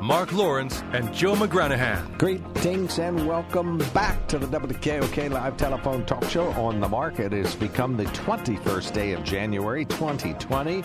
[0.00, 2.18] Mark Lawrence and Joe McGranahan.
[2.18, 7.32] Greetings and welcome back to the WKOK Live Telephone Talk Show on the Market.
[7.32, 10.84] It has become the 21st day of January 2020.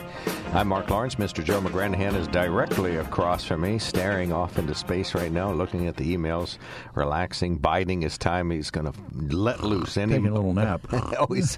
[0.53, 1.15] I'm Mark Lawrence.
[1.15, 1.43] Mr.
[1.43, 5.97] Joe McGranahan is directly across from me, staring off into space right now, looking at
[5.97, 6.57] the emails,
[6.95, 8.49] relaxing, biding his time.
[8.49, 9.97] He's going to let loose.
[9.97, 10.13] Any...
[10.13, 10.87] Taking a little nap.
[10.93, 11.57] oh, he's...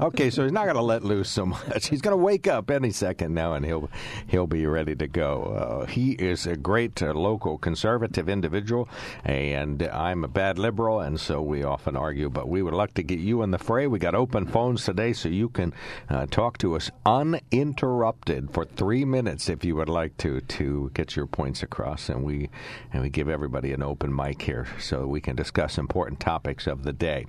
[0.00, 1.88] okay, so he's not going to let loose so much.
[1.88, 3.88] He's going to wake up any second now, and he'll
[4.26, 5.42] he'll be ready to go.
[5.44, 8.88] Uh, he is a great great uh, local conservative individual,
[9.24, 12.30] and I'm a bad liberal, and so we often argue.
[12.30, 13.86] But we would like to get you in the fray.
[13.86, 15.72] We got open phones today, so you can
[16.08, 21.16] uh, talk to us uninterrupted for three minutes if you would like to to get
[21.16, 22.08] your points across.
[22.08, 22.48] And we
[22.92, 26.84] and we give everybody an open mic here so we can discuss important topics of
[26.84, 27.26] the day.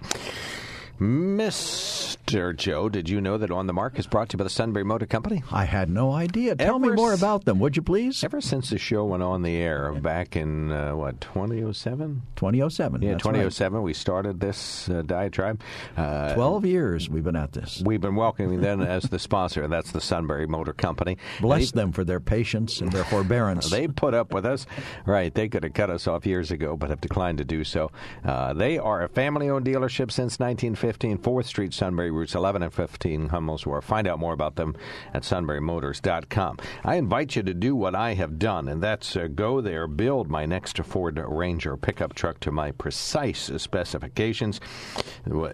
[1.01, 2.55] Mr.
[2.55, 4.85] Joe, did you know that On the Mark is brought to you by the Sunbury
[4.85, 5.41] Motor Company?
[5.51, 6.55] I had no idea.
[6.55, 8.23] Tell ever me more about them, would you please?
[8.23, 12.21] Ever since the show went on the air back in, uh, what, 2007?
[12.35, 13.01] 2007.
[13.01, 13.83] Yeah, 2007, right.
[13.83, 15.59] we started this uh, diatribe.
[15.97, 17.81] Uh, 12 years we've been at this.
[17.83, 19.67] We've been welcoming them as the sponsor.
[19.67, 21.17] That's the Sunbury Motor Company.
[21.39, 23.71] Bless them for their patience and their forbearance.
[23.71, 24.67] they put up with us.
[25.07, 27.89] Right, they could have cut us off years ago, but have declined to do so.
[28.23, 30.90] Uh, they are a family owned dealership since 1950.
[30.91, 33.85] 15 4th Street, Sunbury, routes 11 and 15, Hummel's Wharf.
[33.85, 34.75] Find out more about them
[35.13, 36.57] at sunburymotors.com.
[36.83, 40.29] I invite you to do what I have done, and that's uh, go there, build
[40.29, 44.59] my next Ford Ranger pickup truck to my precise specifications.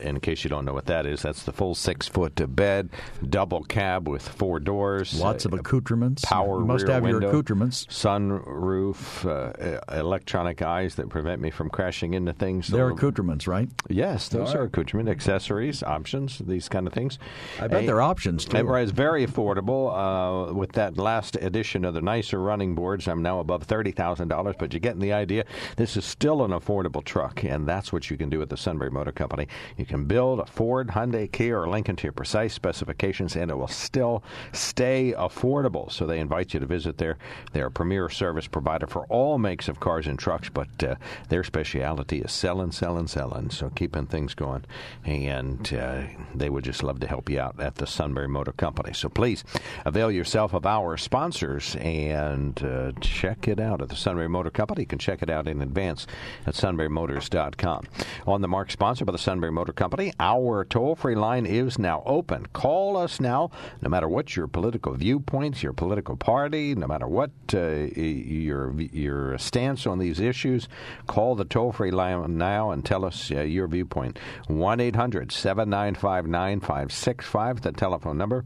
[0.02, 2.90] In case you don't know what that is, that's the full six foot bed,
[3.30, 6.26] double cab with four doors, lots of uh, accoutrements.
[6.26, 7.86] Power you must have window, your accoutrements.
[7.92, 12.70] Sunroof, uh, electronic eyes that prevent me from crashing into things.
[12.70, 13.70] They're accoutrements, right?
[13.88, 17.20] Yes, those are accoutrement accessories, options, these kind of things.
[17.60, 18.76] I bet they're options too.
[18.76, 19.92] It's very affordable.
[19.92, 24.30] Uh, with that last edition of the nicer running boards, I'm now above thirty thousand
[24.30, 24.56] dollars.
[24.58, 25.44] But you're getting the idea.
[25.76, 28.90] This is still an affordable truck, and that's what you can do at the Sunbury
[28.90, 29.48] Motor Company.
[29.76, 33.58] You can build a Ford, Hyundai, Kia, or Lincoln to your precise specifications, and it
[33.58, 34.24] will still
[34.54, 35.92] stay affordable.
[35.92, 37.18] So they invite you to visit their
[37.52, 40.50] their premier service provider for all makes of cars and trucks.
[40.50, 40.96] But uh,
[41.28, 43.50] their specialty is selling, selling, selling.
[43.50, 44.64] So keeping things going
[45.08, 46.02] and uh,
[46.36, 48.94] they would just love to help you out at the Sunbury Motor Company.
[48.94, 49.46] So please
[49.86, 54.82] avail yourself of our sponsors and uh, check it out at the Sunbury Motor Company.
[54.82, 56.08] You can check it out in advance
[56.46, 57.86] at sunburymotors.com.
[58.28, 62.04] On the mark sponsored by the Sunbury Motor Company, our toll free line is now
[62.06, 62.46] open.
[62.48, 63.50] Call us now,
[63.82, 69.38] no matter what your political viewpoints, your political party, no matter what uh, your your
[69.38, 70.68] stance on these issues.
[71.08, 74.20] Call the toll free line now and tell us uh, your viewpoint.
[74.48, 78.46] 1 800 800 795 9565, the telephone number.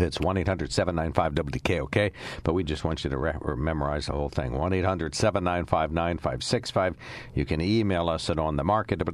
[0.00, 2.12] It's 1 800 795 WKOK,
[2.42, 4.52] but we just want you to re- memorize the whole thing.
[4.52, 6.96] 1 800 795 9565.
[7.34, 9.06] You can email us at onthemarket at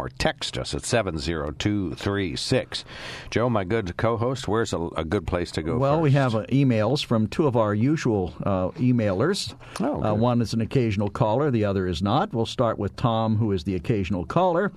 [0.00, 2.84] or text us at 70236.
[3.30, 5.78] Joe, my good co host, where's a, a, good place to go?
[5.78, 6.02] Well, first?
[6.02, 9.54] we have uh, emails from two of our usual uh, emailers.
[9.80, 12.32] Oh, uh, one is an occasional caller, the other is not.
[12.32, 14.72] We'll start with Tom, who is the occasional caller.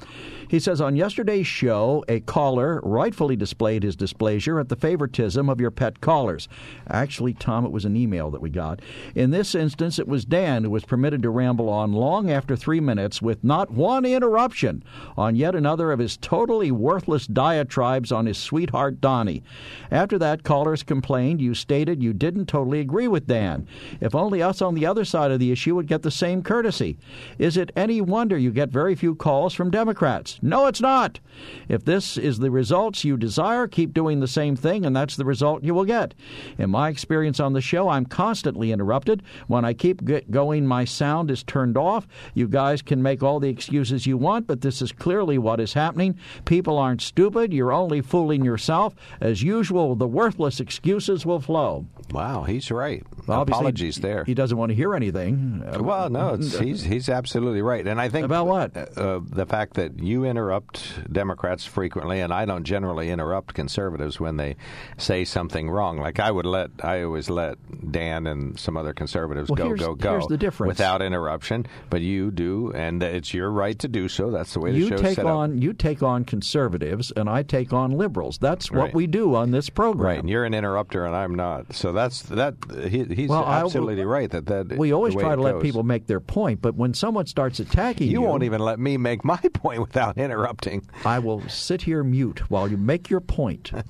[0.47, 5.49] He says On yesterday's show, a caller rightfully displayed his displeasure at the favorite favoritism
[5.49, 6.47] of your pet callers.
[6.89, 8.81] Actually, Tom, it was an email that we got.
[9.13, 12.79] In this instance, it was Dan who was permitted to ramble on long after three
[12.79, 14.83] minutes with not one interruption
[15.17, 19.43] on yet another of his totally worthless diatribes on his sweetheart Donnie.
[19.91, 23.67] After that, callers complained you stated you didn't totally agree with Dan.
[23.99, 26.97] If only us on the other side of the issue would get the same courtesy.
[27.37, 30.39] Is it any wonder you get very few calls from Democrats?
[30.41, 31.19] No, it's not.
[31.67, 35.25] If this is the results you desire, keep doing the same thing, and that's the
[35.25, 36.13] result you will get.
[36.57, 39.23] In my experience on the show, I'm constantly interrupted.
[39.47, 42.07] When I keep going, my sound is turned off.
[42.33, 45.73] You guys can make all the excuses you want, but this is clearly what is
[45.73, 46.17] happening.
[46.45, 47.53] People aren't stupid.
[47.53, 48.95] You're only fooling yourself.
[49.19, 51.85] As usual, the worthless excuses will flow.
[52.11, 53.05] Wow, he's right.
[53.27, 54.23] Apologies there.
[54.25, 55.63] He doesn't want to hear anything.
[55.79, 59.99] Well, no, he's he's absolutely right, and I think about what uh, the fact that
[59.99, 64.55] you interrupt Democrats frequently, and I don't generally interrupt conservatives when they
[64.97, 65.97] say something wrong.
[65.97, 67.57] Like I would let, I always let
[67.91, 70.11] Dan and some other conservatives well, go, go, go.
[70.11, 70.69] Here's the difference.
[70.69, 74.31] Without interruption, but you do, and it's your right to do so.
[74.31, 75.63] That's the way the you show's take set on up.
[75.63, 78.37] you take on conservatives, and I take on liberals.
[78.37, 78.93] That's what Right.
[78.93, 80.05] we do on this program.
[80.07, 81.73] Right, and you're an interrupter, and I'm not.
[81.73, 82.55] So that's that.
[82.89, 84.77] He, he's Well, I- absolutely right that that.
[84.77, 85.61] we always try to let goes.
[85.63, 88.97] people make their point, but when someone starts attacking you, You won't even let me
[88.97, 90.87] make my point without interrupting.
[91.05, 93.71] I will sit here mute while you make your point.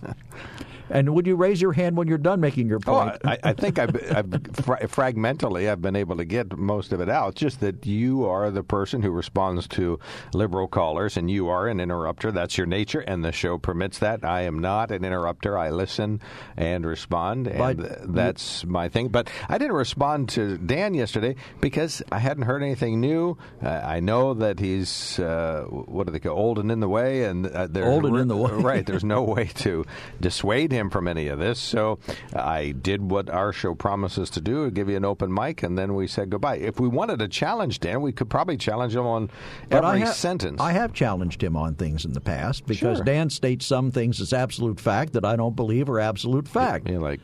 [0.92, 3.18] and would you raise your hand when you're done making your Oh, point?
[3.26, 7.10] I, I think I've, I've fra- fragmentally I've been able to get most of it
[7.10, 7.36] out.
[7.36, 10.00] Just that you are the person who responds to
[10.34, 12.32] liberal callers, and you are an interrupter.
[12.32, 14.24] That's your nature, and the show permits that.
[14.26, 15.58] I am not an interrupter.
[15.58, 16.22] I listen
[16.58, 19.10] and respond, and But th- that's my thing.
[19.10, 23.38] But I didn't respond to Dan yesterday because I hadn't heard anything new.
[23.64, 27.24] Uh, I know that he's uh, what do they call old and in the way,
[27.26, 28.52] and uh, Old and in the way.
[28.52, 28.86] right.
[28.86, 29.86] There's no way to
[30.20, 31.60] dissuade him from any of this.
[31.60, 32.00] So
[32.34, 35.96] I did what our show promises to do: give you an open mic, and then
[35.96, 36.58] we said goodbye.
[36.58, 39.30] If we wanted to challenge Dan, we could probably challenge him on
[39.70, 40.60] But I every ha- sentence.
[40.62, 43.06] I have challenged him on things in the past because Sure.
[43.06, 46.90] Dan states some things as absolute fact that I don't believe are absolute fact.
[46.90, 47.20] like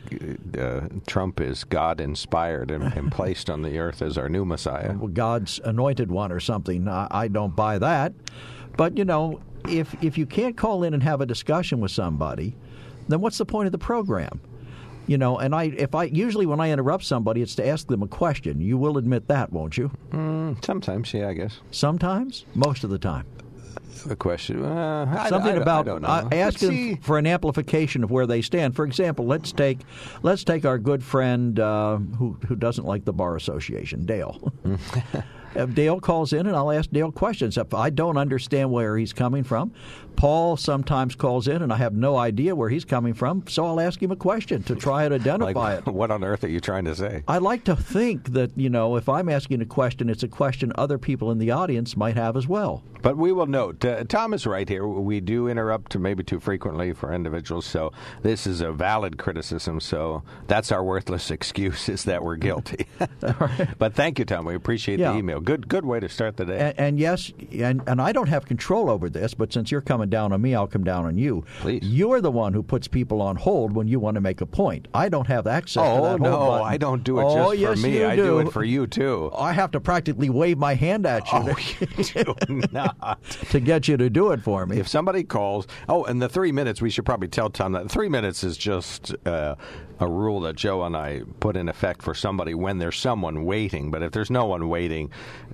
[0.58, 4.94] uh, Trump is God inspired and, and placed on the earth as our new Messiah.
[4.94, 6.88] God's anointed one or something.
[6.88, 8.14] I, I don't buy that.
[8.76, 12.56] But you know, if if you can't call in and have a discussion with somebody,
[13.08, 14.40] then what's the point of the program?
[15.08, 18.04] You know, and I if I usually when I interrupt somebody, it's to ask them
[18.04, 18.60] a question.
[18.60, 19.90] You will admit that, won't you?
[20.12, 21.60] Mm, sometimes, yeah, I guess.
[21.72, 23.26] Sometimes, most of the time.
[24.06, 26.08] The question, uh, I- Something I, about I don't know.
[26.08, 26.96] uh, ask see.
[27.02, 28.76] for an amplification of where they stand.
[28.76, 29.80] For example, let's take
[30.24, 34.54] let's take our good friend uh, who who doesn't like the bar association, Dale.
[35.56, 37.58] If Dale calls in, and I'll ask Dale questions.
[37.58, 39.74] If I don't understand where he's coming from,
[40.18, 43.80] Paul sometimes calls in, and I have no idea where he's coming from, so I'll
[43.80, 45.92] ask him a question to try and identify Like, it.
[45.94, 47.24] what on earth are you trying to say?
[47.28, 50.74] I like to think that you know if I'm asking a question, it's a question
[50.76, 52.84] other people in the audience might have as well.
[53.04, 54.86] But we will note, uh, Tom is right here.
[54.88, 57.92] We do interrupt maybe too frequently for individuals, so
[58.24, 59.80] this is a valid criticism.
[59.80, 62.88] So that's our worthless excuse is that we're guilty.
[63.78, 64.46] But thank you, Tom.
[64.46, 65.12] We appreciate Yeah.
[65.12, 65.40] the email.
[65.40, 66.58] Good, good way to start the day.
[66.60, 70.07] And, and yes, and, and I don't have control over this, but since you're coming
[70.10, 71.44] down on me, I'll come down on you.
[71.60, 71.82] Please.
[71.84, 74.88] You're the one who puts people on hold when you want to make a point.
[74.94, 76.68] I don't have access to oh that hold no, button.
[76.68, 77.98] I don't do it oh, just yes, for me.
[78.00, 78.40] You I do.
[78.40, 79.32] it for you too.
[79.36, 81.88] I have to practically wave my hand at you Oh, to,
[82.20, 83.24] you do not.
[83.52, 84.80] to get you to do it for me.
[84.80, 88.10] If somebody calls, oh, and the three minutes, we should probably tell Tom that three
[88.10, 89.56] minutes is just uh,
[90.00, 93.92] a rule that Joe and I put in effect for somebody when there's someone waiting.
[93.92, 95.10] But if there's no one waiting,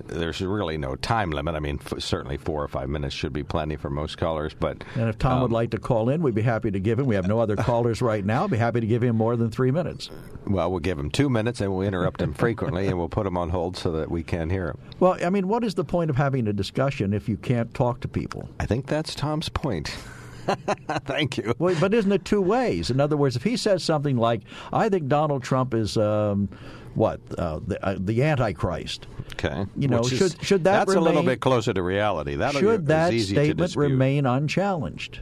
[0.06, 1.56] there's really no time limit.
[1.56, 4.54] I mean, f- certainly four or five minutes should be plenty for most callers.
[4.54, 7.00] But and if Tom would um, like to call in, we'd be happy to give
[7.00, 7.06] him.
[7.06, 8.48] We have no other callers right now.
[8.48, 10.10] Be happy to give him more than three minutes.
[10.46, 13.38] well, we'll give him two minutes and we'll interrupt him frequently and we'll put him
[13.38, 14.78] on hold so that we can hear him.
[15.00, 18.02] Well, I mean, what is the point of having a discussion if you can't talk
[18.02, 18.50] to people?
[18.60, 19.96] I think that's Tom's point.
[21.06, 21.54] Thank you.
[21.60, 22.90] Well, but isn't it two ways?
[22.90, 24.42] In other words, if he says something like,
[24.72, 26.50] "I think Donald Trump is um,
[26.96, 29.66] what uh, the, uh, the Antichrist," Okay.
[29.76, 32.36] You know, Which is- should- should that that's a little bit closer to reality.
[32.36, 35.20] That should that statement remain unchallenged?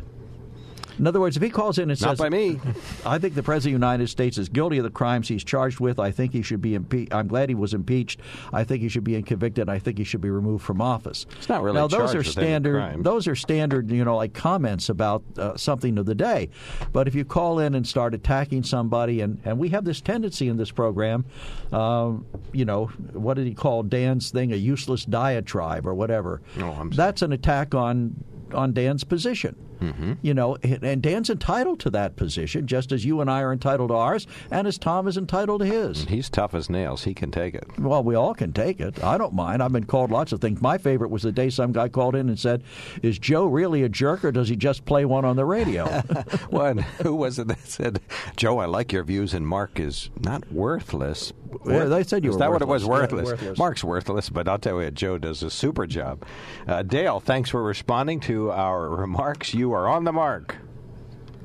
[1.00, 2.60] In other words, if he calls in and Not says, by me.
[3.06, 5.80] I think the President of the United States is guilty of the crimes he's charged
[5.80, 6.00] with.
[6.00, 7.14] I think he should be impeached.
[7.14, 8.20] I'm glad he was impeached.
[8.54, 9.70] I think he should be convicted.
[9.70, 11.26] I think he should be removed from office.
[11.38, 13.04] He's not really now, those are standard.
[13.04, 16.50] Those are standard, you know, like comments about uh, something of the day.
[16.92, 20.48] But if you call in and start attacking somebody, and, and we have this tendency
[20.48, 21.26] in this program,
[21.72, 24.52] um, you know, what did he call Dan's thing?
[24.52, 26.42] A useless diatribe or whatever.
[26.60, 26.96] Oh, I'm sorry.
[26.96, 29.56] That's an attack on on Dan's position.
[29.82, 30.14] Mm-hmm.
[30.22, 33.90] You know, and Dan's entitled to that position, just as you and I are entitled
[33.90, 36.06] to ours, and as Tom is entitled to his.
[36.06, 37.04] He's tough as nails.
[37.04, 37.68] He can take it.
[37.80, 39.04] Well, we all can take it.
[39.04, 39.62] I don't mind.
[39.64, 40.62] I've been called lots of things.
[40.62, 42.64] My favorite was the day some guy called in and said,
[43.02, 45.86] "Is Joe really a jerk, or does he just play one on the radio?"
[46.50, 46.80] What?
[47.04, 48.00] Who was it that said,
[48.36, 51.34] "Joe, I like your views, and Mark is not worthless."
[51.66, 52.86] Yeah, they said you Is were that what it was?
[52.86, 53.26] worthless.
[53.26, 53.42] Yeah, Worthless.
[53.42, 53.58] worthless.
[53.60, 56.24] Mark's worthless, but I'll tell you, Joe does a super job.
[56.66, 59.54] Uh, Dale, thanks for responding to our remarks.
[59.54, 60.56] You are on the mark.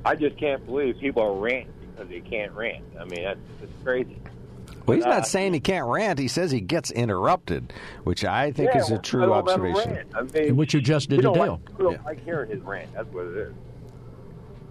[0.05, 2.85] I just can't believe people are ranting because they can't rant.
[3.01, 4.17] I mean, that's, that's crazy.
[4.87, 6.19] Well, he's Uh, not saying he can't rant.
[6.19, 7.73] He says he gets interrupted,
[8.05, 9.93] which I think Yeah, is a true don't let him observation.
[9.95, 10.09] rant.
[10.15, 11.37] I mean, Which you just did we don't.
[11.37, 11.99] Like, we don't Yeah.
[12.05, 12.93] like hearing his rant.
[12.95, 13.55] That's what it is.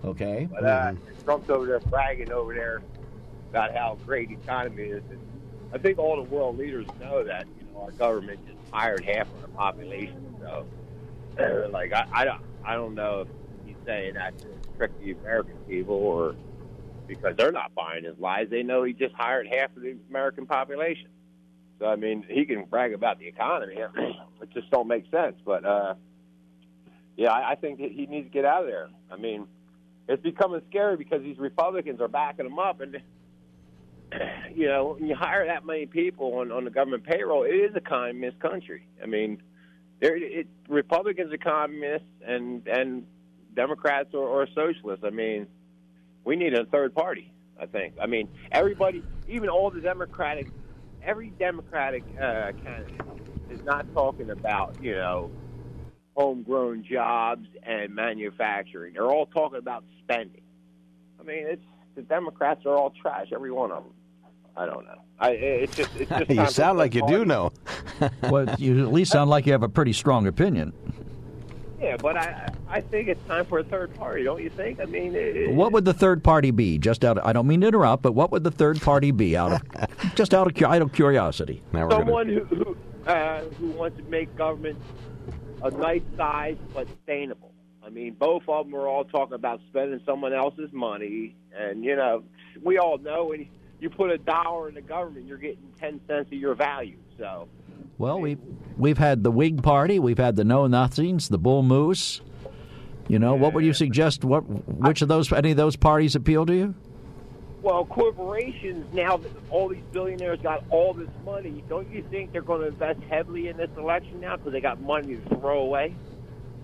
[0.06, 0.48] Okay.
[0.50, 1.24] But uh, Mm-hmm.
[1.26, 2.82] Trump's over there bragging over there
[3.50, 5.04] about how great the economy is.
[5.10, 5.20] And
[5.74, 9.28] I think all the world leaders know that you know our government just hired half
[9.34, 10.36] of the population.
[10.40, 10.66] So,
[11.72, 13.28] like, I, I don't, I don't know if
[13.86, 16.36] saying that to trick the American people or
[17.08, 18.48] because they're not buying his lies.
[18.50, 21.10] They know he just hired half of the American population.
[21.80, 23.76] So I mean, he can brag about the economy.
[24.42, 25.38] It just don't make sense.
[25.46, 25.96] But uh,
[27.16, 28.90] yeah, I, I think that he needs to get out of there.
[29.10, 29.48] I mean,
[30.10, 32.98] it's becoming scary because these Republicans are backing him up, and
[34.56, 37.76] you know, when you hire that many people on, on the government payroll, it is
[37.76, 38.88] a communist country.
[39.02, 39.42] I mean,
[40.02, 43.08] it Republicans are communists, and and
[43.56, 45.04] Democrats or, or socialists.
[45.06, 45.48] I mean,
[46.24, 47.32] we need a third party.
[47.60, 47.94] I think.
[48.02, 50.48] I mean, everybody, even all the Democratic,
[51.02, 53.02] every Democratic uh, candidate
[53.50, 55.32] is not talking about you know
[56.16, 58.94] homegrown jobs and manufacturing.
[58.94, 60.42] They're all talking about spending.
[61.20, 61.64] I mean, it's
[61.96, 63.94] the Democrats are all trash, every one of them.
[64.58, 65.02] I don't know.
[65.20, 67.16] I it's just it's just you sound like you party.
[67.16, 67.52] do know.
[68.24, 70.74] well, you at least sound like you have a pretty strong opinion.
[71.82, 74.80] Yeah, but I I think it's time for a third party, don't you think?
[74.80, 76.78] I mean, it, What would the third party be?
[76.78, 79.36] Just out, of, I don't mean to interrupt, but what would the third party be?
[79.38, 79.62] Out of,
[80.16, 81.62] just out of, cu- out of curiosity.
[81.74, 82.78] Now we're gonna- someone who who,
[83.08, 84.80] uh, who wants to make government
[85.64, 87.52] a nice size but sustainable.
[87.86, 91.96] I mean, both of them are all talking about spending someone else's money, and you
[91.96, 92.24] know,
[92.64, 93.48] we all know when
[93.80, 96.98] you put a dollar in the government, you're getting ten cents of your value.
[97.18, 97.48] So,
[97.98, 98.38] Well, we
[98.78, 102.22] we've had the Whig Party, we've had the Know Nothings, the Bull Moose.
[103.08, 104.26] You know, what would you suggest?
[104.26, 106.76] What which of those any of those parties appeal to you?
[107.66, 112.44] well, corporations now that all these billionaires got all this money, don't you think they're
[112.44, 115.96] going to invest heavily in this election now because they got money to throw away?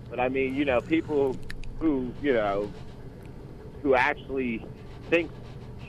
[0.08, 1.36] But I mean, you know, people
[1.80, 2.72] who you know
[3.82, 4.64] who actually
[5.10, 5.28] think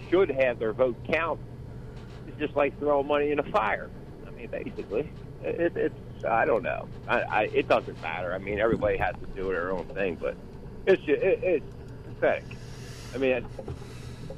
[0.09, 1.39] should have their vote count
[2.27, 3.91] is just like throwing money in a fire.
[4.25, 5.07] I mean, basically,
[5.43, 6.87] it, it's I don't know.
[7.07, 8.33] I, I, it doesn't matter.
[8.33, 10.35] I mean, everybody has to do their own thing, but
[10.85, 11.65] it's just, it, it's
[12.05, 12.45] pathetic.
[13.13, 13.47] I mean, it's,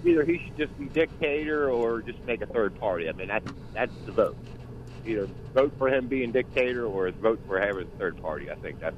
[0.03, 3.09] either he should just be dictator or just make a third party.
[3.09, 4.37] I mean, that's that's the vote.
[5.05, 8.49] Either vote for him being dictator or vote for having a third party.
[8.49, 8.97] I think that's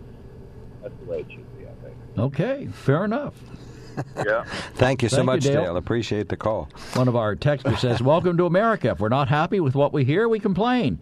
[0.82, 1.66] that's the way it should be.
[1.66, 1.96] I think.
[2.18, 3.36] Okay, fair enough.
[4.16, 4.44] Yeah.
[4.76, 5.64] Thank you so Thank you, much, Dale.
[5.64, 5.78] Dale.
[5.78, 6.70] Appreciate the call.
[6.94, 8.90] One of our texters says, Welcome to America.
[8.90, 11.00] If we're not happy with what we hear, we complain.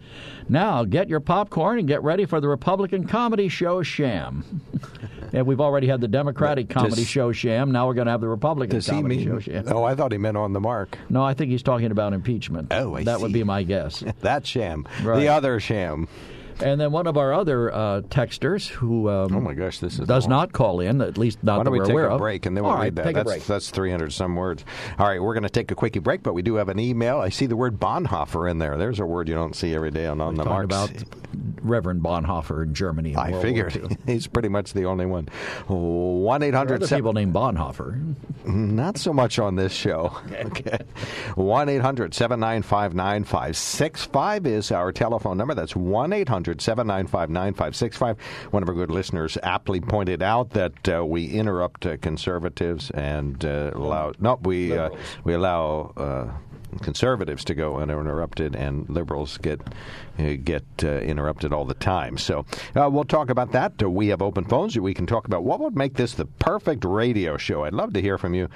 [0.48, 4.62] Now, get your popcorn and get ready for the Republican comedy show Sham.
[5.32, 7.72] and we've already had the Democratic comedy Does- show Sham.
[7.72, 9.40] Now we're going to have the Republican Does he comedy show mean?
[9.40, 9.64] Sham.
[9.68, 10.98] Oh, I thought he meant on the mark.
[11.08, 12.68] No, I think he's talking about impeachment.
[12.70, 14.04] Oh, I That would be my guess.
[14.20, 14.86] That sham.
[15.02, 15.20] Right.
[15.20, 16.08] The other sham.
[16.62, 20.06] And then one of our other uh, texters who um, Oh my gosh, this is
[20.06, 20.30] does long.
[20.30, 22.18] not call in, at least not Why that don't we we're take aware a of.
[22.18, 23.24] break and then we'll All right, read that?
[23.26, 24.64] That's that's 300 some words.
[24.98, 27.18] All right, we're going to take a quickie break, but we do have an email.
[27.18, 28.76] I see the word Bonhoeffer in there.
[28.78, 30.64] There's a word you don't see every day on, on the marks.
[30.64, 30.90] about
[31.60, 33.12] Reverend Bonhoeffer in Germany.
[33.12, 35.28] In I World figured he's pretty much the only one.
[35.66, 38.14] One eight There are people named Bonhoeffer.
[38.46, 40.16] Not so much on this show.
[40.32, 40.78] Okay.
[41.34, 45.54] 1 800 795 9565 is our telephone number.
[45.54, 48.18] That's 1 800 795 9565.
[48.52, 53.44] One of our good listeners aptly pointed out that uh, we interrupt uh, conservatives and
[53.44, 54.12] uh, allow.
[54.18, 54.90] No, we, uh,
[55.24, 55.92] we allow.
[55.96, 56.30] Uh,
[56.82, 59.60] conservatives to go uninterrupted, and liberals get
[60.44, 62.16] get uh, interrupted all the time.
[62.18, 63.82] So uh, we'll talk about that.
[63.82, 64.78] We have open phones.
[64.78, 67.64] We can talk about what would make this the perfect radio show.
[67.64, 68.48] I'd love to hear from you.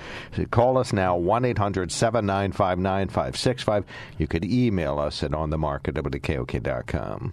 [0.51, 3.85] Call us now 1 800 795 9565.
[4.19, 7.33] You could email us at onthemarket at wkok.com.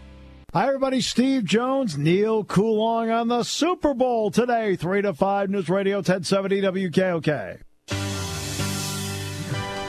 [0.53, 0.99] Hi, everybody.
[0.99, 6.61] Steve Jones, Neil Coolong on the Super Bowl today, 3 to 5 News Radio 1070
[6.61, 7.61] WKOK.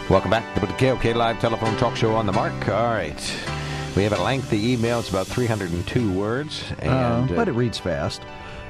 [0.08, 2.68] Welcome back to the KOK Live Telephone Talk Show on the Mark.
[2.68, 3.44] All right.
[3.96, 5.00] We have a lengthy email.
[5.00, 6.62] It's about 302 words.
[6.78, 8.22] And, uh, but it reads fast.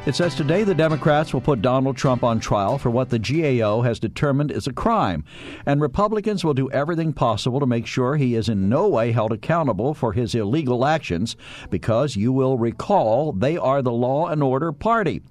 [0.05, 3.83] It says today the Democrats will put Donald Trump on trial for what the GAO
[3.83, 5.23] has determined is a crime,
[5.65, 9.31] and Republicans will do everything possible to make sure he is in no way held
[9.31, 11.37] accountable for his illegal actions
[11.71, 15.23] because you will recall they are the law and order party.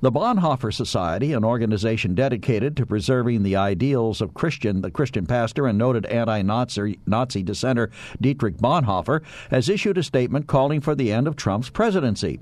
[0.00, 5.68] The Bonhoeffer Society, an organization dedicated to preserving the ideals of Christian, the Christian pastor
[5.68, 7.88] and noted anti-Nazi Nazi dissenter
[8.20, 9.22] Dietrich Bonhoeffer,
[9.52, 12.40] has issued a statement calling for the end of Trump's presidency.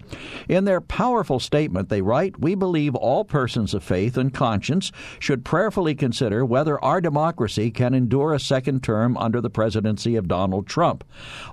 [0.48, 4.92] In their powerful statement statement, they write We believe all persons of faith and conscience
[5.18, 10.28] should prayerfully consider whether our democracy can endure a second term under the presidency of
[10.28, 11.02] Donald Trump.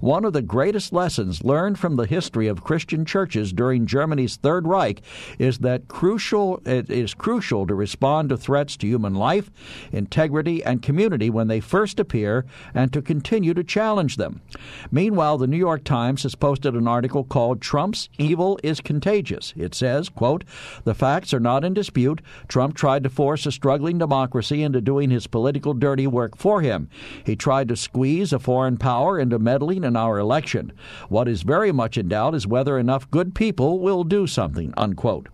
[0.02, 4.68] One of the greatest lessons learned from the history of Christian churches during Germany's Third
[4.68, 5.02] Reich
[5.40, 9.50] is that crucial it is crucial to respond to threats to human life,
[9.92, 14.42] integrity, and community when they first appear and to continue to challenge them.
[14.92, 19.56] Meanwhile, the New York Times has posted an article called Trump's Evil is Contagious.
[19.58, 20.44] It says says, quote,
[20.84, 22.22] The facts are not in dispute.
[22.48, 26.90] Trump tried to force a struggling democracy into doing his political dirty work for him.
[27.26, 30.74] He tried to squeeze a foreign power into meddling in our election.
[31.08, 35.30] What is very much in doubt is whether enough good people will do something, unquote.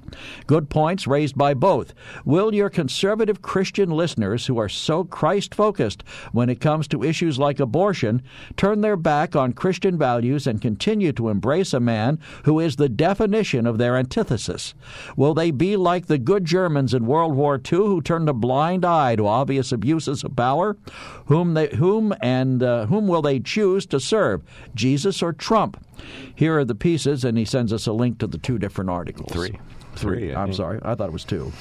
[0.48, 1.94] Good points raised by both.
[2.26, 7.40] Will your conservative Christian listeners who are so Christ focused when it comes to issues
[7.40, 8.22] like abortion
[8.58, 12.90] turn their back on Christian values and continue to embrace a man who is the
[12.90, 14.74] definition of their antithesis?
[15.16, 18.86] Will they be like the good Germans in World War II who turned a blind
[18.86, 20.78] eye to obvious abuses of power?
[21.26, 24.44] Whom they whom and uh, whom will they choose to serve,
[24.76, 25.84] Jesus or Trump?
[26.36, 29.32] Here are the pieces, and he sends us a link to the two different articles.
[29.32, 29.60] Three.
[30.00, 30.34] Three.
[30.34, 30.80] I'm sorry.
[30.84, 31.52] I thought it was two.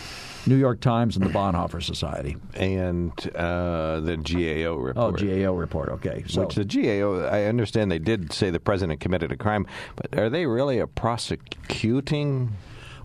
[0.47, 2.37] New York Times and the Bonhoeffer Society.
[2.55, 4.97] And uh, the GAO report.
[4.97, 5.89] Oh, GAO report.
[5.91, 6.25] Okay.
[6.27, 6.43] So.
[6.43, 9.67] Which the GAO, I understand they did say the president committed a crime,
[9.97, 12.57] but are they really a prosecuting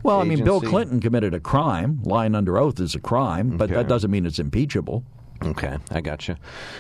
[0.04, 2.02] well, I mean, Bill Clinton committed a crime.
[2.04, 3.76] Lying under oath is a crime, but okay.
[3.76, 5.06] that doesn't mean it's impeachable.
[5.44, 6.36] Okay, I got you.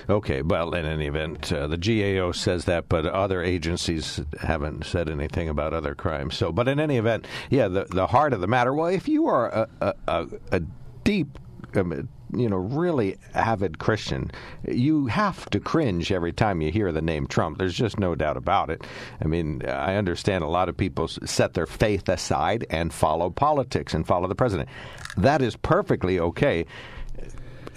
[0.09, 5.09] Okay, well, in any event, uh, the GAO says that, but other agencies haven't said
[5.09, 6.35] anything about other crimes.
[6.35, 8.73] So, but in any event, yeah, the the heart of the matter.
[8.73, 10.59] Well, if you are a a, a, a
[11.03, 11.37] deep
[11.75, 14.31] um, you know, really avid Christian,
[14.67, 17.57] you have to cringe every time you hear the name Trump.
[17.57, 18.83] There's just no doubt about it.
[19.21, 23.93] I mean, I understand a lot of people set their faith aside and follow politics
[23.93, 24.69] and follow the president.
[25.17, 26.65] That is perfectly okay.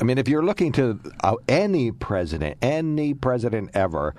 [0.01, 4.15] I mean, if you're looking to uh, any president, any president ever,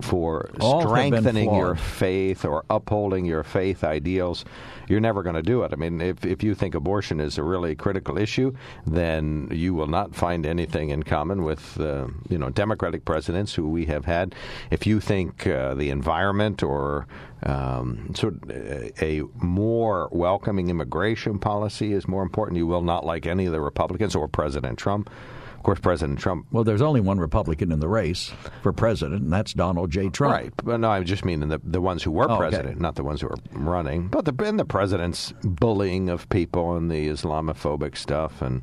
[0.00, 4.44] for All strengthening your faith or upholding your faith ideals,
[4.88, 5.72] you're never going to do it.
[5.72, 8.54] I mean, if, if you think abortion is a really critical issue,
[8.86, 13.68] then you will not find anything in common with, uh, you know, Democratic presidents who
[13.68, 14.34] we have had.
[14.70, 17.06] If you think uh, the environment or
[17.44, 23.26] um, sort of a more welcoming immigration policy is more important, you will not like
[23.26, 25.10] any of the Republicans or President Trump.
[25.56, 26.46] Of course, President Trump.
[26.50, 28.32] Well, there's only one Republican in the race
[28.64, 30.08] for president, and that's Donald J.
[30.08, 30.34] Trump.
[30.34, 30.52] Right.
[30.56, 32.80] But no, I just mean the the ones who were oh, president, okay.
[32.80, 34.08] not the ones who were running.
[34.08, 38.62] But the and the president's bullying of people and the Islamophobic stuff and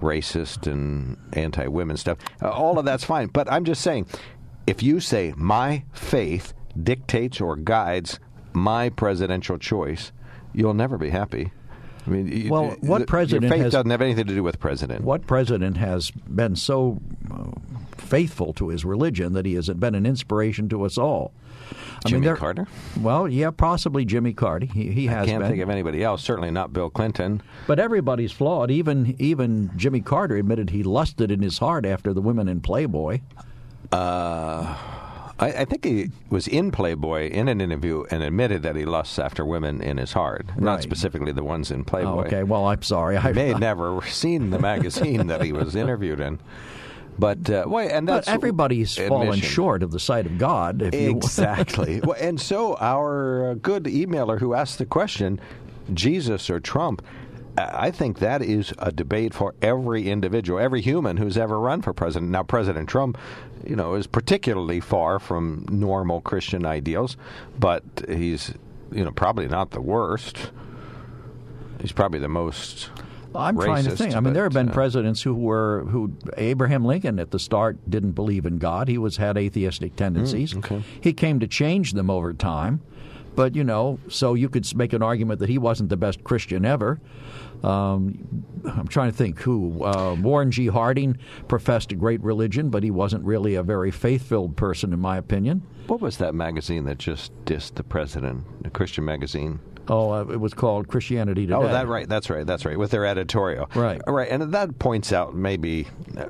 [0.00, 2.16] racist and anti-women stuff.
[2.40, 3.28] Uh, all of that's fine.
[3.28, 4.06] But I'm just saying,
[4.66, 8.18] if you say my faith dictates or guides
[8.52, 10.12] my presidential choice,
[10.52, 11.52] you'll never be happy.
[12.06, 15.04] I mean, well, what president your faith has, doesn't have anything to do with president.
[15.04, 17.52] What president has been so uh,
[17.96, 21.32] faithful to his religion that he has been an inspiration to us all?
[22.04, 22.66] I Jimmy mean, Carter.
[23.00, 24.66] Well, yeah, possibly Jimmy Carter.
[24.66, 25.28] He, he has.
[25.28, 25.52] I can't been.
[25.52, 26.24] think of anybody else.
[26.24, 27.40] Certainly not Bill Clinton.
[27.68, 28.72] But everybody's flawed.
[28.72, 33.20] Even even Jimmy Carter admitted he lusted in his heart after the women in Playboy.
[33.92, 34.76] Uh
[35.42, 39.18] I, I, think he was in Playboy in an interview and admitted that he lusts
[39.18, 40.60] after women in his heart, right.
[40.60, 42.08] not specifically the ones in Playboy.
[42.08, 43.16] Oh, okay, well, I'm sorry.
[43.16, 46.38] I may have never seen the magazine that he was interviewed in.
[47.18, 50.80] But uh, well, and that's but everybody's fallen short of the sight of God.
[50.82, 52.00] If you- Exactly.
[52.04, 55.38] well, and so our uh, good emailer who asked the question,
[55.92, 57.02] Jesus or Trump,
[57.56, 61.92] I think that is a debate for every individual, every human who's ever run for
[61.92, 62.30] president.
[62.30, 63.18] Now, President Trump,
[63.66, 67.16] you know, is particularly far from normal Christian ideals,
[67.58, 68.54] but he's,
[68.90, 70.50] you know, probably not the worst.
[71.80, 72.90] He's probably the most.
[73.34, 74.14] I'm trying to think.
[74.14, 77.78] I mean, there have been uh, presidents who were who Abraham Lincoln at the start
[77.88, 78.88] didn't believe in God.
[78.88, 80.52] He was had atheistic tendencies.
[80.52, 80.82] Mm, okay.
[81.00, 82.82] He came to change them over time.
[83.34, 86.64] But you know, so you could make an argument that he wasn't the best Christian
[86.64, 87.00] ever.
[87.62, 90.66] Um, I'm trying to think who uh, Warren G.
[90.66, 91.16] Harding
[91.46, 95.62] professed a great religion, but he wasn't really a very faith-filled person, in my opinion.
[95.86, 98.44] What was that magazine that just dissed the president?
[98.64, 99.60] A Christian magazine.
[99.88, 101.54] Oh, uh, it was called Christianity Today.
[101.54, 102.08] Oh, that right.
[102.08, 102.46] That's right.
[102.46, 102.78] That's right.
[102.78, 103.70] With their editorial.
[103.74, 104.00] Right.
[104.06, 104.28] Right.
[104.30, 105.88] And that points out maybe.
[106.16, 106.26] Uh,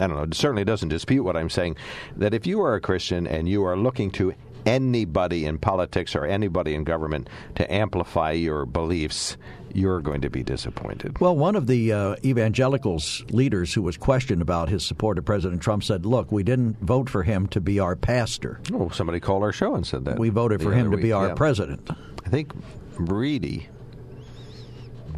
[0.00, 0.22] I don't know.
[0.22, 1.76] It certainly doesn't dispute what I'm saying.
[2.16, 4.34] That if you are a Christian and you are looking to
[4.68, 9.36] anybody in politics or anybody in government to amplify your beliefs,
[9.74, 11.18] you're going to be disappointed.
[11.20, 15.62] Well, one of the uh, evangelicals leaders who was questioned about his support of President
[15.62, 18.60] Trump said, "Look, we didn't vote for him to be our pastor.
[18.72, 20.18] Oh, somebody called our show and said that.
[20.18, 21.34] We voted for him to be our yeah.
[21.34, 21.88] president."
[22.24, 22.52] I think
[22.98, 23.68] Reedy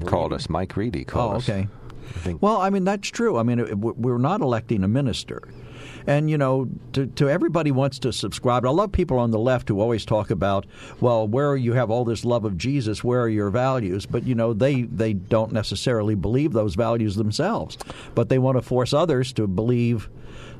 [0.07, 0.49] called us.
[0.49, 1.49] Mike Reedy called Oh, us.
[1.49, 1.69] okay.
[2.09, 3.37] I think Well, I mean that's true.
[3.39, 5.43] I mean we're not electing a minister,
[6.07, 8.65] and you know, to, to everybody wants to subscribe.
[8.67, 10.67] I love people on the left who always talk about,
[11.01, 14.07] well, where you have all this love of Jesus, where are your values?
[14.07, 17.79] But you know, they they don't necessarily believe those values themselves,
[18.15, 20.09] but they want to force others to believe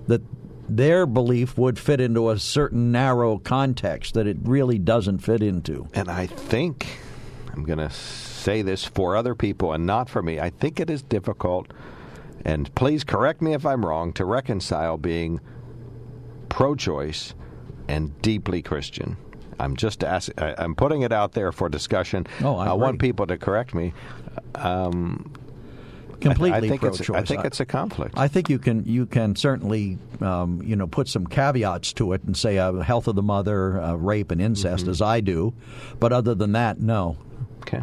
[0.07, 0.23] that
[0.69, 5.89] their belief would fit into a certain narrow context that it really doesn't fit into.
[5.93, 6.87] And I think
[7.53, 10.39] I'm going to say this for other people and not for me.
[10.39, 11.73] I think it is difficult,
[12.45, 15.41] and please correct me if I'm wrong, to reconcile being
[16.49, 17.35] pro choice
[17.89, 19.17] and deeply Christian.
[19.59, 22.27] I'm just ask, I- I'm putting it out there for discussion.
[22.43, 23.93] Oh, I want people to correct me.
[26.21, 27.01] Completely I think pro-choice.
[27.01, 28.15] it's I think it's a conflict.
[28.19, 32.23] I think you can you can certainly um, you know put some caveats to it
[32.25, 34.91] and say uh, health of the mother, uh, rape and incest, Mm-hmm.
[34.91, 35.55] as I do.
[35.99, 37.17] But other than that, no.
[37.63, 37.81] Okay.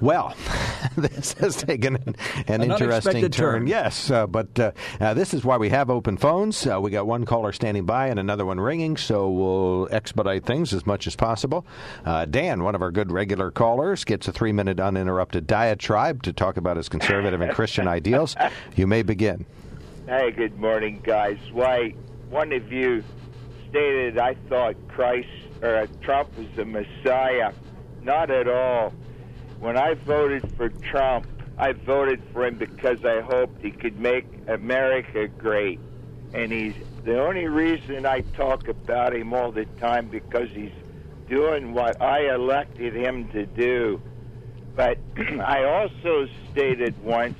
[0.00, 0.34] Well,
[0.96, 2.16] this has taken an,
[2.48, 3.66] an, An interesting unexpected turn.
[3.66, 6.66] Yes, uh, but uh, uh, this is why we have open phones.
[6.66, 10.74] Uh, we got one caller standing by and another one ringing, so we'll expedite things
[10.74, 11.66] as much as possible.
[12.04, 16.32] Uh, Dan, one of our good regular callers, gets a three minute uninterrupted diatribe to
[16.32, 18.36] talk about his conservative and Christian ideals.
[18.74, 19.46] You may begin.
[20.06, 21.38] Hey, good morning, guys.
[21.52, 21.94] Why,
[22.28, 23.02] one of you
[23.70, 25.28] stated I thought Christ
[25.62, 27.52] or uh, Trump was the Messiah.
[28.02, 28.92] Not at all.
[29.60, 31.26] When I voted for Trump,
[31.58, 35.80] I voted for him because I hoped he could make America great.
[36.34, 40.72] And he's the only reason I talk about him all the time because he's
[41.28, 44.00] doing what I elected him to do.
[44.74, 47.38] But I also stated once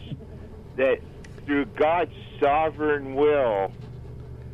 [0.76, 1.00] that
[1.44, 3.72] through God's sovereign will,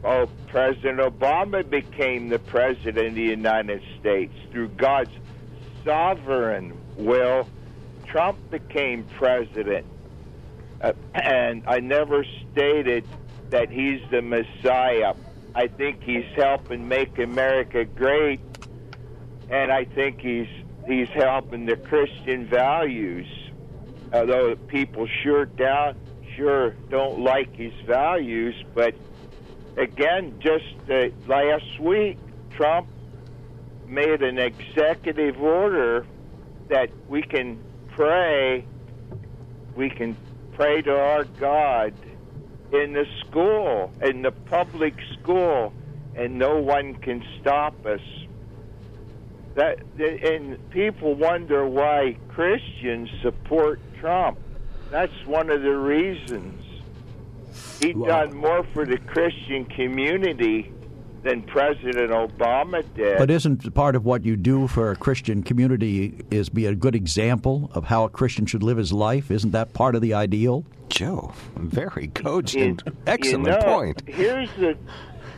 [0.03, 4.35] oh, President Obama became the president of the United States.
[4.51, 5.13] Through God's
[5.85, 7.49] sovereign will,
[8.07, 9.87] Trump became president.
[10.81, 13.07] Uh, and I never stated
[13.51, 15.15] that he's the Messiah.
[15.55, 18.41] I think he's helping make America great,
[19.51, 20.49] and I think he's
[20.87, 23.27] he's helping the Christian values.
[24.13, 25.97] Although people sure doubt,
[26.37, 28.95] sure don't like his values, but
[29.77, 32.19] again, just uh, last week,
[32.51, 32.89] Trump
[33.87, 36.07] made an executive order
[36.73, 38.65] that we can pray,
[39.77, 40.17] we can
[40.55, 41.93] pray to our God
[42.73, 45.75] in the school, in the public school,
[46.17, 48.01] and no one can stop us.
[49.55, 54.39] That and people wonder why Christians support Trump.
[54.91, 56.65] That's one of the reasons.
[57.83, 60.73] He done more for the Christian community
[61.23, 63.19] than President Obama did.
[63.19, 66.95] But isn't part of what you do for a Christian community is be a good
[66.97, 69.31] example of how a Christian should live his life?
[69.31, 70.65] Isn't that part of the ideal?
[70.89, 72.83] Joe, very cogent.
[72.85, 74.03] You- Excellent you know, point.
[74.07, 74.77] Here's the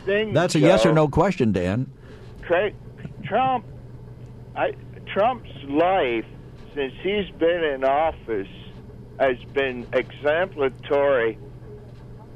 [0.04, 0.32] thing.
[0.32, 1.90] That's a yes or no question, Dan.
[2.42, 2.72] Tra-
[3.24, 3.64] Trump,
[4.56, 4.72] I,
[5.06, 6.24] Trump's life
[6.74, 8.48] since he's been in office
[9.18, 11.38] has been exemplary.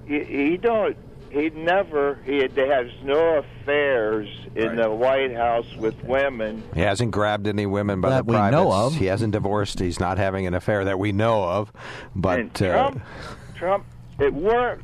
[0.07, 0.97] He, he don't.
[1.31, 2.19] He never.
[2.25, 6.63] He has no affairs in the White House with women.
[6.75, 8.53] He hasn't grabbed any women by That the we privates.
[8.53, 8.95] know of.
[8.95, 9.79] He hasn't divorced.
[9.79, 11.73] He's not having an affair that we know of.
[12.15, 13.03] But and uh, Trump,
[13.57, 13.85] Trump,
[14.19, 14.83] it works.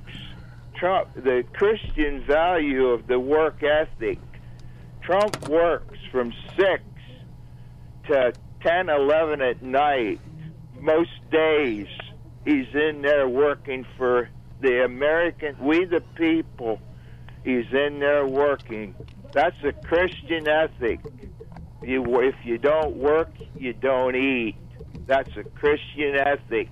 [0.77, 4.19] Trump, the Christian value of the work ethic.
[5.03, 6.83] Trump works from 6
[8.09, 10.21] to 10, 11 at night.
[10.81, 11.87] Most days
[12.45, 14.29] he's in there working for
[14.65, 16.81] the American, we the people.
[17.45, 18.95] is in there working.
[19.33, 21.01] That's a Christian ethic.
[21.83, 24.57] You, if you don't work, you don't eat.
[25.07, 26.71] That's a Christian ethic.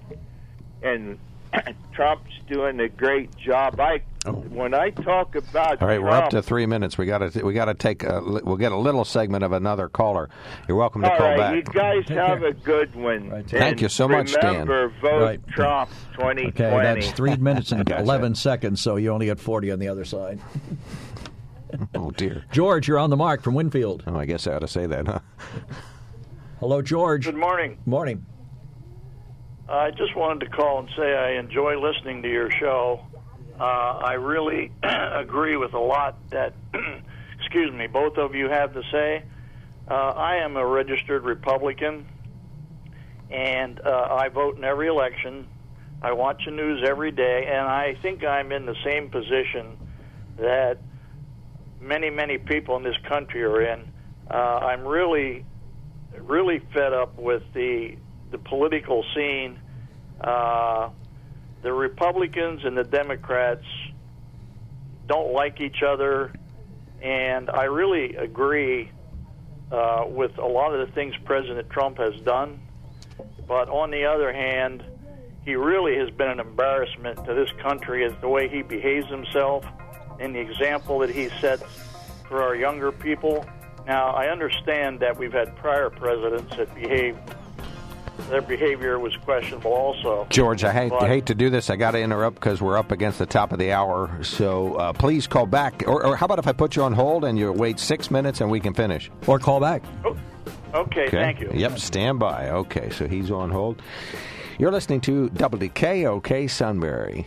[0.82, 1.18] And
[1.92, 3.78] Trump's doing a great job.
[3.78, 4.32] I Oh.
[4.34, 6.96] when I talk about All right, Trump, we're up to three minutes.
[6.96, 9.88] We got to we got to take a, we'll get a little segment of another
[9.88, 10.28] caller.
[10.68, 11.54] You're welcome to All call right, back.
[11.56, 13.30] you guys have a good one.
[13.30, 14.68] Right, Thank you so much, Dan.
[14.68, 15.48] Remember, vote Right.
[15.48, 16.46] Trump 2020.
[16.50, 18.00] Okay, that's three minutes and Gotcha.
[18.00, 20.38] 11 seconds, so you only get 40 on the other side.
[21.96, 22.44] oh dear.
[22.52, 24.04] George, you're on the mark from Winfield.
[24.06, 25.18] Oh, I guess I ought to say that, huh?
[26.60, 27.24] Hello, George.
[27.24, 27.78] Good morning.
[27.86, 28.24] morning.
[29.68, 33.00] I just wanted to call and say I enjoy listening to your show.
[33.58, 36.54] Uh, I really agree with a lot that,
[37.38, 39.24] excuse me, both of you have to say.
[39.88, 42.06] Uh, I am a registered Republican,
[43.30, 45.46] and uh, I vote in every election.
[46.00, 49.76] I watch the news every day, and I think I'm in the same position
[50.38, 50.78] that
[51.80, 53.84] many, many people in this country are in.
[54.30, 55.44] Uh, I'm really,
[56.20, 57.96] really fed up with the
[58.30, 59.58] the political scene.
[60.20, 60.88] Uh,
[61.62, 63.64] the Republicans and the Democrats
[65.06, 66.32] don't like each other,
[67.00, 68.90] and I really agree
[69.70, 72.60] uh, with a lot of the things President Trump has done.
[73.46, 74.82] But on the other hand,
[75.44, 79.64] he really has been an embarrassment to this country as the way he behaves himself
[80.20, 81.64] and the example that he sets
[82.28, 83.44] for our younger people.
[83.86, 87.18] Now, I understand that we've had prior presidents that behaved,
[88.28, 90.26] their behavior was questionable also.
[90.30, 91.70] George, I hate, But- hate to do this.
[91.70, 94.18] I got to interrupt because we're up against the top of the hour.
[94.22, 95.84] So uh, please call back.
[95.86, 98.40] Or, or how about if I put you on hold and you wait six minutes
[98.40, 99.10] and we can finish?
[99.26, 99.82] Or call back.
[100.04, 100.16] Oh,
[100.74, 101.50] okay, thank you.
[101.54, 102.48] Yep, stand by.
[102.50, 103.82] Okay, so he's on hold.
[104.58, 107.26] You're listening to WKOK Sunbury.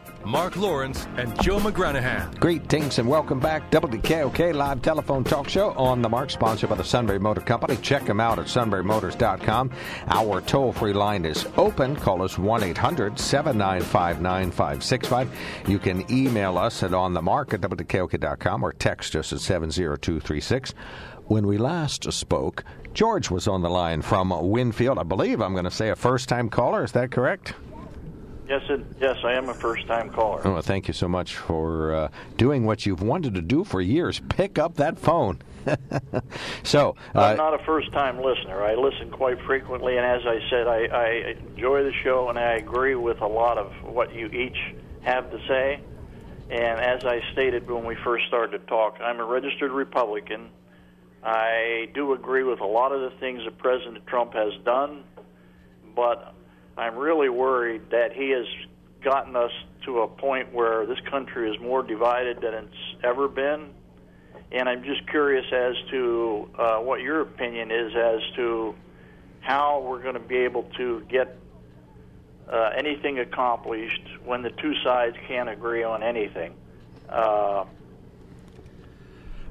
[0.25, 2.39] Mark Lawrence and Joe McGranahan.
[2.39, 3.71] Greetings and welcome back.
[3.71, 7.77] WKOK live telephone talk show on the mark, sponsored by the Sunbury Motor Company.
[7.77, 9.71] Check them out at sunburymotors.com.
[10.07, 11.95] Our toll free line is open.
[11.95, 15.69] Call us 1 800 795 9565.
[15.69, 20.73] You can email us at on the mark at WKOK.com or text us at 70236.
[21.25, 24.99] When we last spoke, George was on the line from Winfield.
[24.99, 26.83] I believe I'm going to say a first time caller.
[26.83, 27.53] Is that correct?
[28.51, 30.41] Yes, it, yes, I am a first-time caller.
[30.43, 33.79] Oh, well, thank you so much for uh, doing what you've wanted to do for
[33.79, 34.19] years.
[34.27, 35.39] Pick up that phone.
[36.63, 38.61] so, I'm uh, not a first-time listener.
[38.61, 42.55] I listen quite frequently, and as I said, I, I enjoy the show, and I
[42.55, 44.57] agree with a lot of what you each
[45.03, 45.79] have to say.
[46.49, 50.49] And as I stated when we first started to talk, I'm a registered Republican.
[51.23, 55.05] I do agree with a lot of the things that President Trump has done,
[55.95, 56.35] but
[56.77, 58.45] I'm really worried that he has
[59.03, 59.51] gotten us
[59.85, 63.69] to a point where this country is more divided than it's ever been.
[64.51, 68.75] And I'm just curious as to uh, what your opinion is as to
[69.39, 71.37] how we're going to be able to get
[72.49, 76.53] uh, anything accomplished when the two sides can't agree on anything.
[77.09, 77.65] Uh,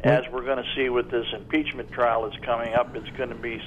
[0.02, 3.34] as we're going to see with this impeachment trial that's coming up, it's going to
[3.34, 3.60] be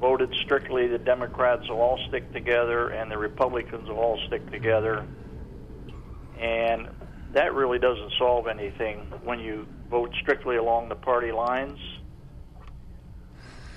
[0.00, 0.88] voted strictly.
[0.88, 5.06] The Democrats will all stick together, and the Republicans will all stick together.
[6.38, 6.88] And
[7.32, 11.78] that really doesn't solve anything when you vote strictly along the party lines.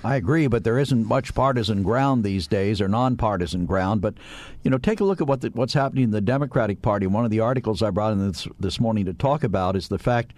[0.06, 4.02] I agree, but there isn't much partisan ground these days, or nonpartisan ground.
[4.02, 4.16] But
[4.62, 7.08] you know, take a look at what the, what's happening in the Democratic Party.
[7.08, 9.98] One of the articles I brought in this, this morning to talk about is the
[9.98, 10.34] fact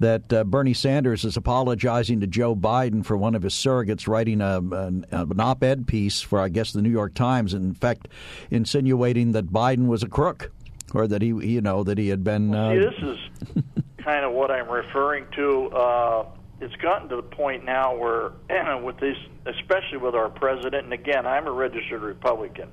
[0.00, 4.40] that uh, Bernie Sanders is apologizing to Joe Biden for one of his surrogates writing
[4.40, 7.54] a, an, an op-ed piece for, I guess, the New York Times.
[7.54, 8.08] In fact,
[8.50, 10.50] insinuating that Biden was a crook,
[10.94, 12.54] or that he, you know, that he had been.
[12.54, 13.64] Uh, See, this is
[14.04, 15.68] kind of what I'm referring to.
[15.68, 16.26] Uh,
[16.60, 18.32] it's gotten to the point now where,
[18.82, 22.70] with this, especially with our president, and again, I'm a registered Republican,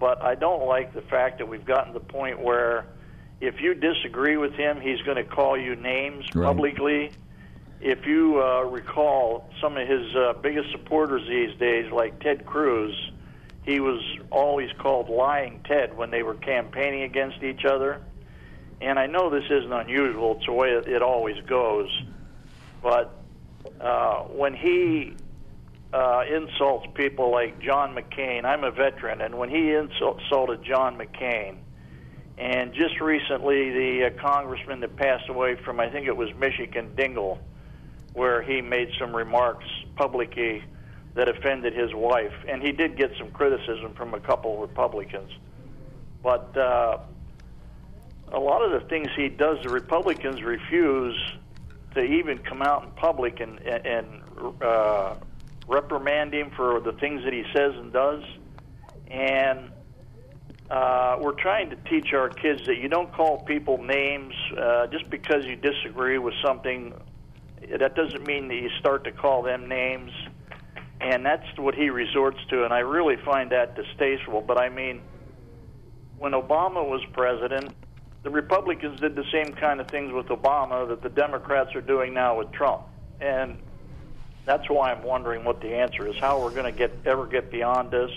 [0.00, 2.86] but I don't like the fact that we've gotten to the point where
[3.40, 6.46] if you disagree with him, he's going to call you names Right.
[6.46, 7.10] publicly.
[7.80, 12.94] if you uh, recall, some of his uh, biggest supporters these days, like Ted Cruz,
[13.64, 18.00] he was always called Lying Ted when they were campaigning against each other.
[18.80, 21.88] And I know this isn't unusual; it's the way it always goes.
[22.82, 23.14] But
[23.80, 25.14] uh, when he
[25.92, 31.56] uh, insults people like John McCain, I'm a veteran, and when he insulted John McCain,
[32.38, 36.90] and just recently the uh, congressman that passed away from, I think it was Michigan,
[36.94, 37.38] Dingell,
[38.12, 40.62] where he made some remarks publicly
[41.14, 45.30] that offended his wife, and he did get some criticism from a couple Republicans.
[46.22, 46.98] But uh,
[48.32, 51.16] a lot of the things he does, the Republicans refuse
[51.94, 54.06] to even come out in public and and
[54.60, 55.14] uh,
[55.66, 58.22] reprimand him for the things that he says and does.
[59.10, 59.70] And
[60.70, 65.08] uh, we're trying to teach our kids that you don't call people names uh, just
[65.10, 66.92] because you disagree with something.
[67.78, 70.12] That doesn't mean that you start to call them names.
[71.00, 74.40] And that's what he resorts to, and I really find that distasteful.
[74.40, 75.02] But I mean,
[76.18, 77.74] when Obama was president,
[78.22, 82.14] the Republicans did the same kind of things with Obama that the Democrats are doing
[82.14, 82.82] now with Trump.
[83.20, 83.58] And
[84.46, 86.16] that's why I'm wondering what the answer is.
[86.16, 88.10] How we're going to get ever get beyond this?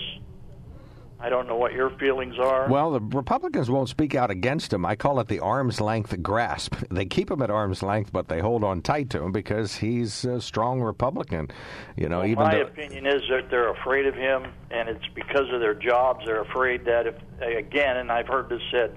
[1.22, 2.66] I don't know what your feelings are.
[2.68, 4.86] Well, the Republicans won't speak out against him.
[4.86, 6.74] I call it the arm's length grasp.
[6.90, 10.24] They keep him at arm's length, but they hold on tight to him because he's
[10.24, 11.48] a strong Republican.
[11.96, 15.06] You know, well, even my though, opinion is that they're afraid of him, and it's
[15.14, 16.24] because of their jobs.
[16.26, 18.92] They're afraid that if again, and I've heard this said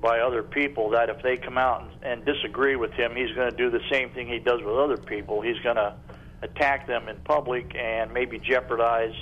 [0.00, 3.50] by other people that if they come out and, and disagree with him, he's going
[3.50, 5.40] to do the same thing he does with other people.
[5.40, 5.94] He's going to
[6.42, 9.14] attack them in public and maybe jeopardize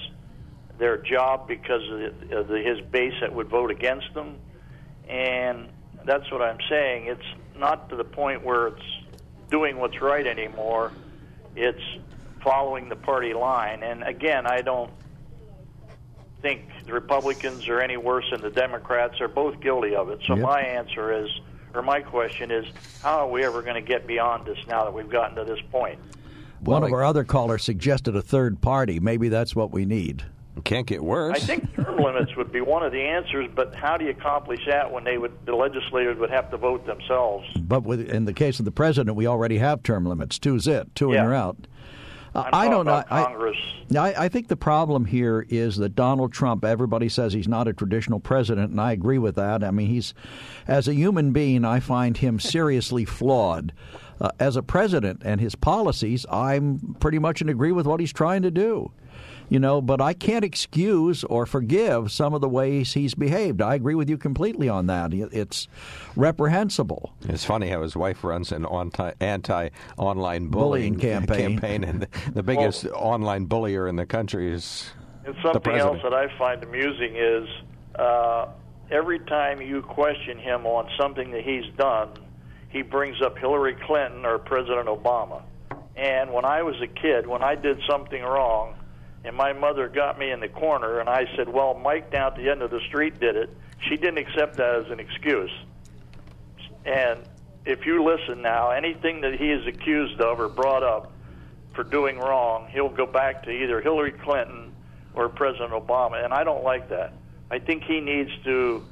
[0.81, 4.37] their job because of, the, of the, his base that would vote against them.
[5.09, 5.69] And
[6.05, 7.07] that's what I'm saying.
[7.07, 8.83] It's not to the point where it's
[9.51, 10.91] doing what's right anymore.
[11.55, 11.83] It's
[12.43, 13.83] following the party line.
[13.83, 14.91] And again, I don't
[16.41, 19.17] think the Republicans are any worse than the Democrats.
[19.19, 20.21] They're both guilty of it.
[20.27, 20.43] So Yep.
[20.43, 21.29] my answer is,
[21.75, 22.65] or my question is,
[23.03, 25.61] how are we ever going to get beyond this now that we've gotten to this
[25.71, 25.99] point?
[26.61, 28.99] One of Well, our other callers suggested a third party.
[29.01, 30.25] Maybe that's what we need.
[30.65, 31.37] Can't get worse.
[31.37, 34.61] I think term limits would be one of the answers, but how do you accomplish
[34.67, 37.47] that when they would the legislators would have to vote themselves?
[37.57, 40.39] But with, in the case of the president, we already have term limits.
[40.39, 40.95] Two's it.
[40.95, 41.19] Two Yeah.
[41.21, 41.57] and you're out.
[42.35, 43.03] Uh, I don't know.
[43.11, 43.57] I- Congress.
[43.97, 47.73] I, I think the problem here is that Donald Trump, everybody says he's not a
[47.73, 49.65] traditional president, and I agree with that.
[49.65, 50.15] I mean, he's,
[50.69, 53.73] as a human being, I find him seriously flawed.
[54.21, 58.13] Uh, as a president and his policies, I'm pretty much in agree with what he's
[58.13, 58.93] trying to do.
[59.51, 63.61] You know, but I can't excuse or forgive some of the ways he's behaved.
[63.61, 65.13] I agree with you completely on that.
[65.13, 65.67] It's
[66.15, 67.13] reprehensible.
[67.29, 71.59] It's funny how his wife runs an anti, anti-online bullying, Bullying campaign.
[71.59, 74.93] campaign, and the, the biggest online bullier in the country is
[75.25, 77.49] And the something else that I find amusing is
[77.97, 78.47] uh,
[78.93, 82.11] every time you question him on something that he's done,
[82.69, 85.43] he brings up Hillary Clinton or President Obama.
[85.97, 88.77] And when I was a kid, when I did something wrong,
[89.25, 92.37] and my mother got me in the corner, and I said, "Well, Mike down at
[92.37, 93.51] the end of the street did it,"
[93.89, 95.53] she didn't accept that as an excuse.
[96.85, 97.21] And
[97.65, 101.13] if you listen now, anything that he is accused of or brought up
[101.75, 104.73] for doing wrong, he'll go back to either Hillary Clinton
[105.15, 107.13] or President Obama, and I don't like that.
[107.51, 108.85] I think he needs to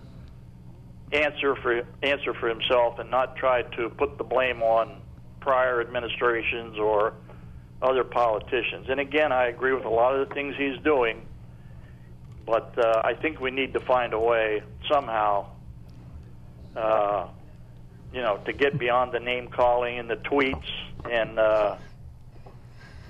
[1.13, 5.01] answer for answer for himself and not try to put the blame on
[5.41, 7.15] prior administrations or
[7.81, 8.87] other politicians.
[8.89, 11.23] And again, I agree with a lot of the things he's doing,
[12.47, 15.47] but uh, I think we need to find a way somehow,
[16.77, 17.29] uh,
[18.13, 20.71] you know, to get beyond the name calling and the tweets
[21.11, 21.39] and.
[21.39, 21.77] Uh,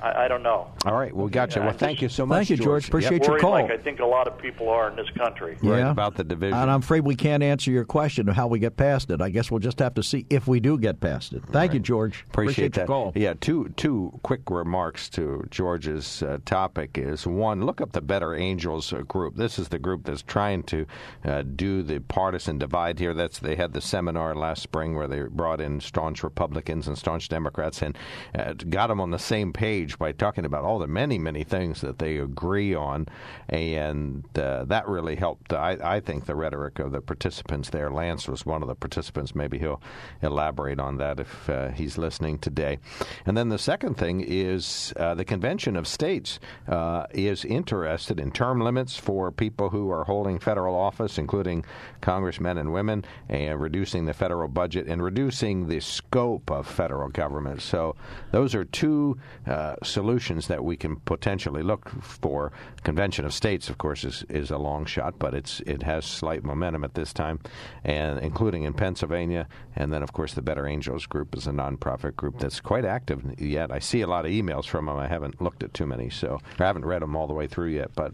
[0.03, 0.69] I, I don't know.
[0.85, 1.61] All right, we got you.
[1.61, 2.37] Yeah, Well, I thank just- you so much.
[2.39, 2.89] Thank you, George.
[2.89, 3.27] Appreciate Yep.
[3.29, 3.51] your call.
[3.53, 5.57] like I think a lot of people are in this country.
[5.63, 5.91] Right Yeah.
[5.91, 6.57] about the division.
[6.57, 9.21] And I'm afraid we can't answer your question of how we get past it.
[9.21, 11.43] I guess we'll just have to see if we do get past it.
[11.51, 12.25] Thank you, George.
[12.29, 12.87] Appreciate, your that.
[12.87, 13.13] call.
[13.15, 18.35] Yeah, two two quick remarks to George's uh, topic is one, look up the Better
[18.35, 19.37] Angels uh, group.
[19.37, 20.87] This is the group that's trying to
[21.25, 23.15] uh, do the partisan divide here.
[23.15, 27.29] That's they had the seminar last spring where they brought in staunch Republicans and staunch
[27.29, 27.97] Democrats and
[28.39, 31.81] uh, got them on the same page by talking about all the many, many things
[31.81, 33.07] that they agree on,
[33.49, 35.53] and uh, that really helped.
[35.53, 37.91] I, I think the rhetoric of the participants there.
[37.91, 39.35] Lance was one of the participants.
[39.35, 39.81] Maybe he'll
[40.23, 42.79] elaborate on that if uh, he's listening today.
[43.25, 48.31] And then the second thing is uh, the Convention of States uh, is interested in
[48.31, 51.65] term limits for people who are holding federal office, including
[52.01, 57.63] congressmen and women, and reducing the federal budget and reducing the scope of federal government.
[57.63, 57.97] So
[58.33, 62.53] those are two uh, solutions that we can potentially look for.
[62.83, 66.45] Convention of States, of course, is, is a long shot, but it's it has slight
[66.45, 67.41] momentum at this time,
[67.85, 72.17] and including in Pennsylvania, and then of course the Better Angels Group is a nonprofit
[72.17, 73.71] group that's quite active yet.
[73.71, 74.97] I see a lot of emails from them.
[74.97, 77.71] I haven't looked at too many, so I haven't read them all the way through
[77.71, 78.13] yet, but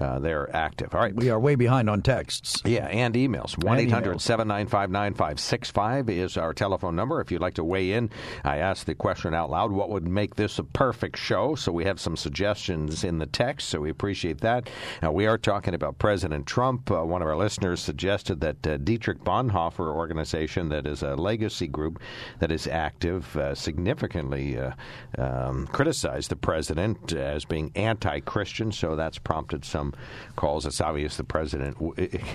[0.00, 0.94] uh, they're active.
[0.94, 2.62] All right, we are way behind on texts.
[2.64, 3.62] Yeah, and emails.
[3.62, 7.20] One 800 795 9565 is our telephone number.
[7.20, 8.10] If you'd like to weigh in,
[8.42, 11.54] I asked the question out loud what would make this a perfect show?
[11.54, 14.68] So we have some suggestions in the text, so we appreciate that.
[15.02, 16.90] Now, we are talking about President Trump.
[16.90, 21.66] Uh, one of our listeners suggested that uh, Dietrich Bonhoeffer organization, that is a legacy
[21.66, 22.00] group
[22.40, 24.72] that is active, uh, significantly uh,
[25.18, 29.92] um, criticized the president as being anti Christian, so that's prompted some
[30.36, 30.66] calls.
[30.66, 31.76] It's obvious the president,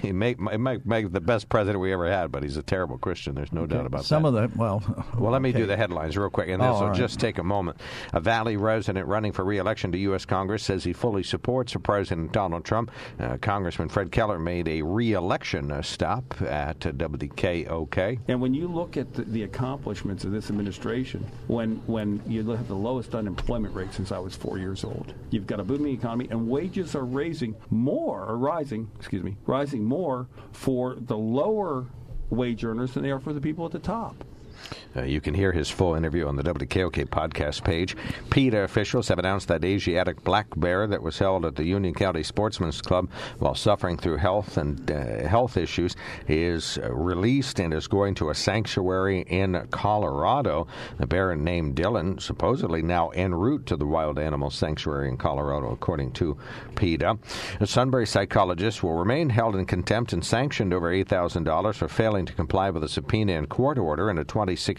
[0.02, 3.36] he may, may, may the best president we ever had, but he's a terrible Christian.
[3.36, 3.76] There's no okay.
[3.76, 4.30] doubt about Some that.
[4.30, 5.06] Some of the, well.
[5.18, 6.98] Well, let me do the headlines real quick, and this oh, will right.
[6.98, 7.80] just take a moment.
[8.14, 10.26] A Valley resident running for re-election to U.S.
[10.26, 12.92] Congress says he fully supports President Donald Trump.
[13.20, 18.20] Uh, Congressman Fred Keller made a re-election uh, stop at uh, WKOK.
[18.28, 22.68] And when you look at the, the, accomplishments of this administration, when when you have
[22.68, 26.28] the lowest unemployment rate since I was four years old, you've got a booming economy,
[26.30, 31.88] and wages are raising more, or rising, excuse me, rising more for the lower
[32.30, 34.24] wage earners than they are for the people at the top.
[34.96, 37.96] Uh, you can hear his full interview on the WKOK podcast page.
[38.32, 42.24] PETA officials have announced that Asiatic black bear that was held at the Union County
[42.24, 45.96] Sportsman's Club while suffering through health and uh, health issues
[46.28, 50.68] is uh, released and is going to a sanctuary in Colorado.
[50.98, 55.72] The bear named Dylan supposedly now en route to the wild animal sanctuary in Colorado,
[55.72, 56.38] according to
[56.76, 57.18] PETA.
[57.60, 62.34] A Sunbury psychologist will remain held in contempt and sanctioned over $8,000 for failing to
[62.34, 64.79] comply with a subpoena and court order in a 2016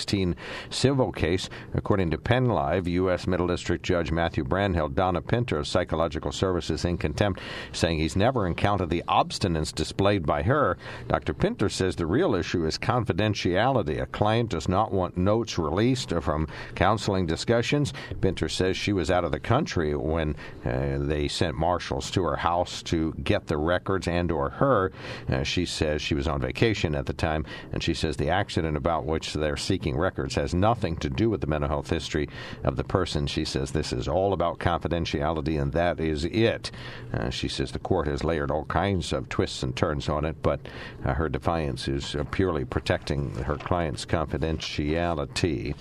[0.70, 1.48] civil case.
[1.74, 3.26] According to PennLive, U.S.
[3.26, 7.40] Middle District Judge Matthew Brann held Donna Pinter of Psychological Services in contempt,
[7.72, 10.76] saying he's never encountered the obstinance displayed by her.
[11.09, 11.34] Dr.
[11.34, 14.01] Pinter says the real issue is confidentiality.
[14.01, 17.92] A client does not want notes released from counseling discussions.
[18.20, 20.34] Pinter says she was out of the country when
[20.64, 24.92] uh, they sent marshals to her house to get the records and or her.
[25.28, 28.76] Uh, she says she was on vacation at the time, and she says the accident
[28.76, 32.28] about which they're seeking records has nothing to do with the mental health history
[32.64, 33.26] of the person.
[33.26, 36.70] She says this is all about confidentiality, and that is it.
[37.12, 40.36] Uh, she says the court has layered all kinds of twists and turns on it,
[40.43, 40.61] but
[41.05, 45.74] uh, her defiance is uh, purely protecting her client's confidentiality.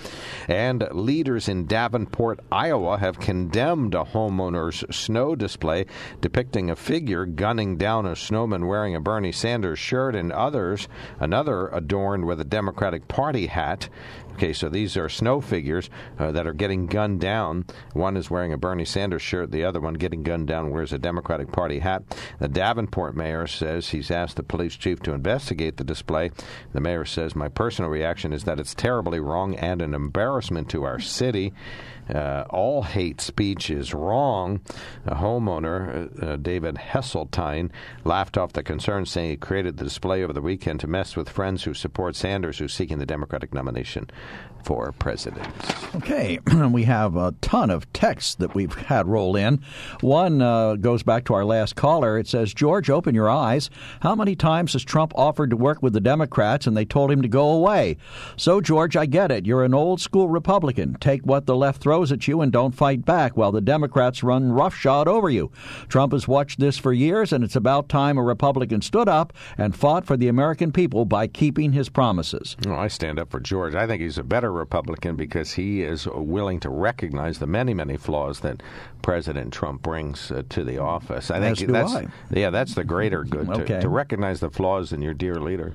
[0.48, 5.86] And leaders in Davenport, Iowa, have condemned a homeowner's snow display
[6.22, 10.88] depicting a figure gunning down a snowman wearing a Bernie Sanders shirt, and others,
[11.20, 13.90] another adorned with a Democratic Party hat.
[14.34, 17.66] Okay, so these are snow figures uh, that are getting gunned down.
[17.92, 20.98] One is wearing a Bernie Sanders shirt, the other one getting gunned down wears a
[20.98, 22.04] Democratic Party hat.
[22.40, 26.32] The Davenport mayor says he's asked the police chief to investigate the display.
[26.72, 30.86] The mayor says, My personal reaction is that it's terribly wrong and an embarrassment to
[30.86, 31.52] our city.
[32.14, 34.62] Uh, all hate speech is wrong.
[35.06, 37.70] A homeowner, uh, David Hesseltine,
[38.04, 41.30] laughed off the concern, saying he created the display over the weekend to mess with
[41.30, 44.10] friends who support Sanders, who's seeking the Democratic nomination
[44.64, 45.48] for president.
[45.96, 46.40] Okay,
[46.72, 49.62] we have a ton of texts that we've had roll in.
[50.02, 52.18] One uh, goes back to our last caller.
[52.18, 53.70] It says, George, open your eyes.
[54.02, 57.22] How many times has Trump offered to work with the Democrats and they told him
[57.22, 57.98] to go away?
[58.36, 59.46] So, George, I get it.
[59.46, 60.96] You're an old school Republican.
[61.00, 64.52] Take what the left throws at you and don't fight back while the Democrats run
[64.52, 65.52] roughshod over you.
[65.88, 69.76] Trump has watched this for years, and it's about time a Republican stood up and
[69.76, 72.56] fought for the American people by keeping his promises.
[72.66, 73.76] Well, I stand up for George.
[73.76, 77.98] I think he's a better Republican because he is willing to recognize the many, many
[77.98, 78.62] flaws that
[79.02, 81.32] President Trump brings uh, to the office.
[81.32, 82.08] I think that's I.
[82.32, 83.80] yeah, that's the greater good to, okay.
[83.80, 85.74] to recognize the flaws in your dear leader.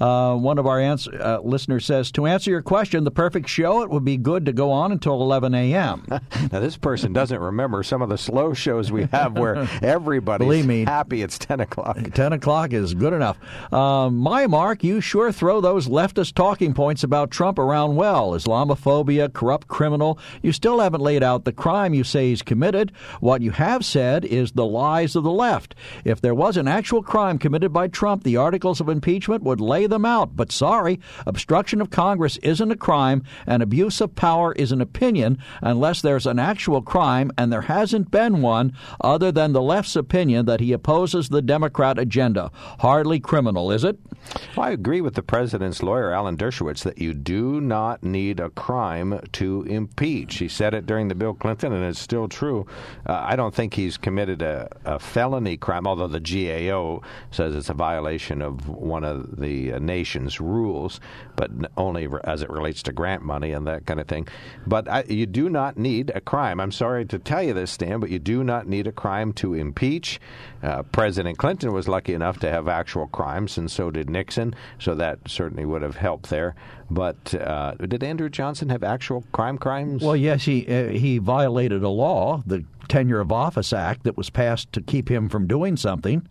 [0.00, 3.82] Uh, one of our answer, uh, listeners says, To answer your question, the perfect show,
[3.82, 6.04] it would be good to go on until 11 a.m.
[6.10, 6.20] now,
[6.60, 10.84] this person doesn't remember some of the slow shows we have where everybody's Believe me,
[10.84, 11.98] happy it's 10 o'clock.
[12.14, 13.38] 10 o'clock is good enough.
[13.72, 19.32] Uh, my Mark, you sure throw those leftist talking points about Trump around well Islamophobia,
[19.32, 20.18] corrupt criminal.
[20.42, 22.71] You still haven't laid out the crime you say he's committed.
[23.20, 25.74] What you have said is the lies of the left.
[26.04, 29.86] If there was an actual crime committed by Trump, the articles of impeachment would lay
[29.86, 30.36] them out.
[30.36, 35.38] But sorry, obstruction of Congress isn't a crime, and abuse of power is an opinion
[35.60, 40.46] unless there's an actual crime, and there hasn't been one other than the left's opinion
[40.46, 42.50] that he opposes the Democrat agenda.
[42.80, 43.98] Hardly criminal, is it?
[44.56, 49.20] I agree with the president's lawyer, Alan Dershowitz, that you do not need a crime
[49.32, 50.36] to impeach.
[50.38, 52.51] He said it during the Bill Clinton, and it's still true.
[52.60, 57.68] Uh, I don't think he's committed a, a, felony crime, although the GAO says it's
[57.68, 61.00] a violation of one of the uh, nation's rules,
[61.36, 64.28] but only as it relates to grant money and that kind of thing.
[64.66, 66.60] But I, you do not need a crime.
[66.60, 69.54] I'm sorry to tell you this, Stan, but you do not need a crime to
[69.54, 70.20] impeach.
[70.62, 74.94] Uh, President Clinton was lucky enough to have actual crimes, and so did Nixon, so
[74.94, 76.54] that certainly would have helped there.
[76.90, 80.02] But uh, did Andrew Johnson have actual crime crimes?
[80.02, 84.28] Well, yes, he uh, he violated a law, the Tenure of Office Act, that was
[84.28, 86.26] passed to keep him from doing something,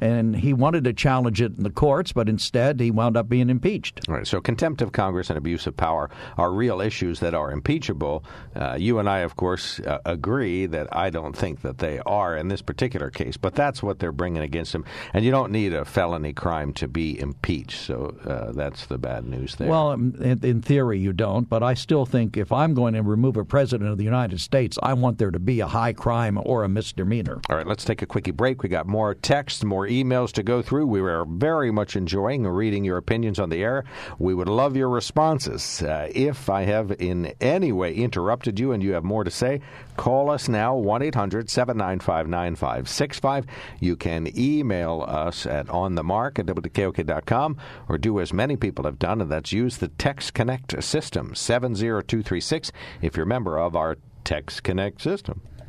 [0.00, 3.50] and he wanted to challenge it in the courts, but instead he wound up being
[3.50, 4.00] impeached.
[4.08, 4.26] All right.
[4.26, 8.24] So contempt of Congress and abuse of power are real issues that are impeachable.
[8.56, 12.36] Uh, you and I, of course, uh, agree that I don't think that they are
[12.36, 15.74] in this particular case, but that's what they're bringing against him, and you don't need
[15.74, 17.82] a felony crime to be impeached.
[17.82, 19.68] So uh, that's the bad news there.
[19.68, 23.44] Well in, theory, you don't, but I still think if I'm going to remove a
[23.44, 26.68] president of the United States, I want there to be a high crime or a
[26.68, 27.40] misdemeanor.
[27.48, 28.62] All right, let's take a quickie break.
[28.62, 30.86] We got more texts, more emails to go through.
[30.86, 33.84] We are very much enjoying reading your opinions on the air.
[34.18, 35.82] We would love your responses.
[35.82, 39.60] Uh, if I have in any way interrupted you and you have more to say,
[40.00, 43.44] call us now 1 800 795 9565.
[43.80, 49.20] You can email us at onthemark at wkok.com or do as many people have done,
[49.20, 52.72] and that's use the Text Connect system 70236
[53.02, 55.42] if you're a member of our Text Connect system.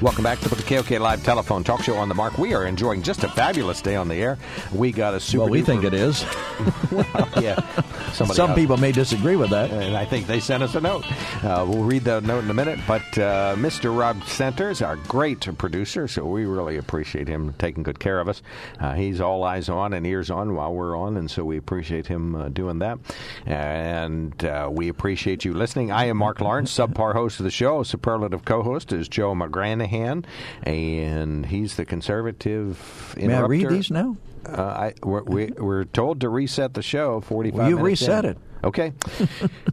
[0.00, 2.38] Welcome back to the KOK Live Telephone Talk Show on the Mark.
[2.38, 4.38] We are enjoying just a fabulous day on the air.
[4.72, 5.42] We got a super.
[5.42, 6.24] Well, we think it is.
[6.90, 7.60] well, yeah.
[8.12, 8.58] Somebody Some else.
[8.58, 9.70] people may disagree with that.
[9.70, 11.04] And I think they sent us a note.
[11.44, 12.80] Uh, we'll read the note in a minute.
[12.88, 13.94] But uh, Mr.
[13.94, 18.40] Rob Centers, our great producer, so we really appreciate him taking good care of us.
[18.80, 22.06] Uh, he's all eyes on and ears on while we're on, and so we appreciate
[22.06, 22.98] him uh, doing that.
[23.44, 25.92] And uh, we appreciate you listening.
[25.92, 27.82] I am Mark Lawrence, subpar host of the show.
[27.82, 29.89] Superlative co host is Joe McGranahan
[30.62, 33.14] and he's the conservative.
[33.16, 34.16] May I read these now?
[34.46, 37.78] Uh, I, we're, we, are we are told to reset the show 45 well, you
[37.78, 38.30] reset in.
[38.32, 38.38] it.
[38.64, 38.92] Okay.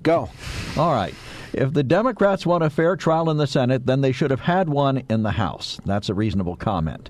[0.04, 0.30] Go.
[0.78, 1.14] All right.
[1.54, 4.70] If the Democrats want a fair trial in the Senate, then they should have had
[4.70, 5.80] one in the House.
[5.86, 7.10] That's a reasonable comment.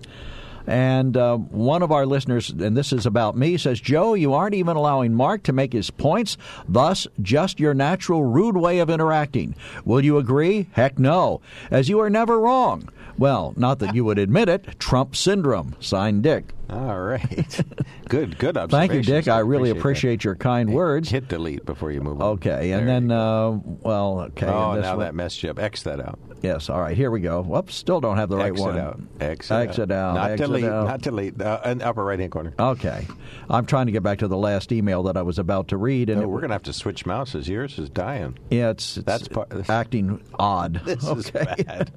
[0.68, 4.54] And uh, one of our listeners, and this is about me, says, Joe, you aren't
[4.54, 6.38] even allowing Mark to make his points,
[6.68, 9.56] thus, just your natural rude way of interacting.
[9.86, 10.68] Will you agree?
[10.74, 11.40] Heck no,
[11.72, 12.90] as you are never wrong.
[13.18, 14.78] Well, not that you would admit it.
[14.78, 15.76] Trump syndrome.
[15.80, 16.54] Signed Dick.
[16.70, 17.62] All right.
[18.10, 18.70] good, good observation.
[18.70, 19.28] Thank you, Dick.
[19.28, 21.10] I, really appreciate, appreciate your kind words.
[21.10, 22.34] Hit delete before you move on.
[22.34, 24.48] Okay, and there then, uh, well, okay.
[24.48, 25.00] Oh, now one.
[25.00, 25.60] that messed you up.
[25.60, 26.20] X that out.
[26.42, 27.42] Yes, all right, here we go.
[27.42, 28.78] Whoops, still don't have the right exit one.
[28.78, 29.00] Out.
[29.20, 30.10] Exit, exit out.
[30.10, 30.16] out.
[30.16, 30.88] Not exit delete, out.
[30.88, 31.42] not delete.
[31.42, 32.54] Uh, in upper right hand corner.
[32.60, 33.08] Okay.
[33.50, 36.10] I'm trying to get back to the last email that I was about to read.
[36.10, 37.48] and oh, We're going to have to switch mouses.
[37.48, 38.38] Yours is dying.
[38.50, 40.82] Yeah, it's, it's That's part, acting odd.
[40.86, 41.20] This okay.
[41.20, 41.92] is bad.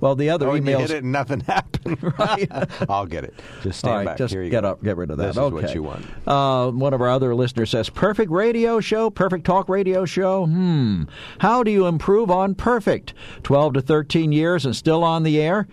[0.00, 0.66] well, the other oh, emails.
[0.66, 2.18] you hit it and nothing happened.
[2.18, 2.50] right.
[2.88, 3.34] I'll get it.
[3.62, 4.18] Just stand All right, back.
[4.18, 4.70] just get go.
[4.70, 5.26] up, get rid of that.
[5.28, 5.54] This is okay.
[5.54, 6.06] what you want.
[6.26, 10.46] Uh, one of our other listeners says, "Perfect radio show, perfect talk radio show.
[10.46, 11.04] Hmm.
[11.38, 13.14] How do you improve on perfect?
[13.42, 15.66] Twelve to thirteen years and still on the air.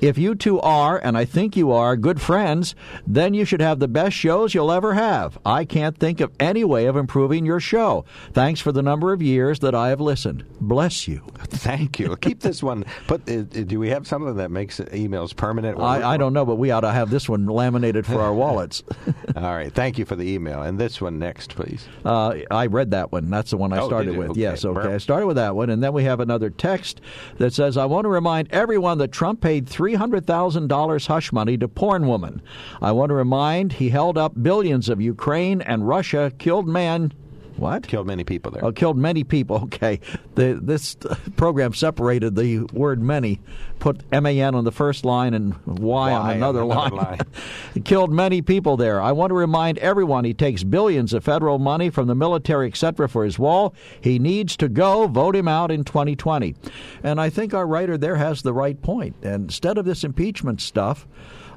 [0.00, 2.74] If you two are, and I think you are, good friends,
[3.06, 5.38] then you should have the best shows you'll ever have.
[5.44, 8.04] I can't think of any way of improving your show.
[8.32, 10.44] Thanks for the number of years that I have listened.
[10.60, 12.16] Bless you." Thank you.
[12.16, 12.84] Keep this one.
[13.06, 13.28] Put.
[13.28, 15.78] Uh, do we have something that makes emails permanent?
[15.78, 18.82] I, I don't know, but we ought to have this one laminated for our wallets.
[19.36, 19.72] All right.
[19.72, 20.62] Thank you for the email.
[20.62, 21.86] And this one next, please.
[22.04, 23.28] Uh, I read that one.
[23.28, 24.30] That's the one I Oh, started with.
[24.30, 24.40] Okay.
[24.40, 24.74] Yes, okay.
[24.82, 24.92] Burp.
[24.92, 27.00] I started with that one, and then we have another text
[27.36, 31.32] that says, "I want to remind everyone that Trump paid three hundred thousand dollars hush
[31.32, 32.40] money to porn woman.
[32.80, 37.12] I want to remind he held up billions of Ukraine and Russia killed man."
[37.56, 37.86] What?
[37.86, 38.64] Killed many people there.
[38.64, 39.58] Oh, killed many people.
[39.70, 40.00] Okay,
[40.34, 43.40] the, this uh, program separated the word "many,"
[43.78, 47.18] put "man" on the first line and "y" on Y on another, another line.
[47.18, 47.82] line.
[47.84, 49.00] Killed many people there.
[49.00, 53.08] I want to remind everyone he takes billions of federal money from the military, etc.,
[53.08, 53.74] for his wall.
[54.00, 55.06] He needs to go.
[55.06, 56.54] Vote him out in 2020.
[57.02, 59.14] And I think our writer there has the right point.
[59.22, 61.06] And instead of this impeachment stuff,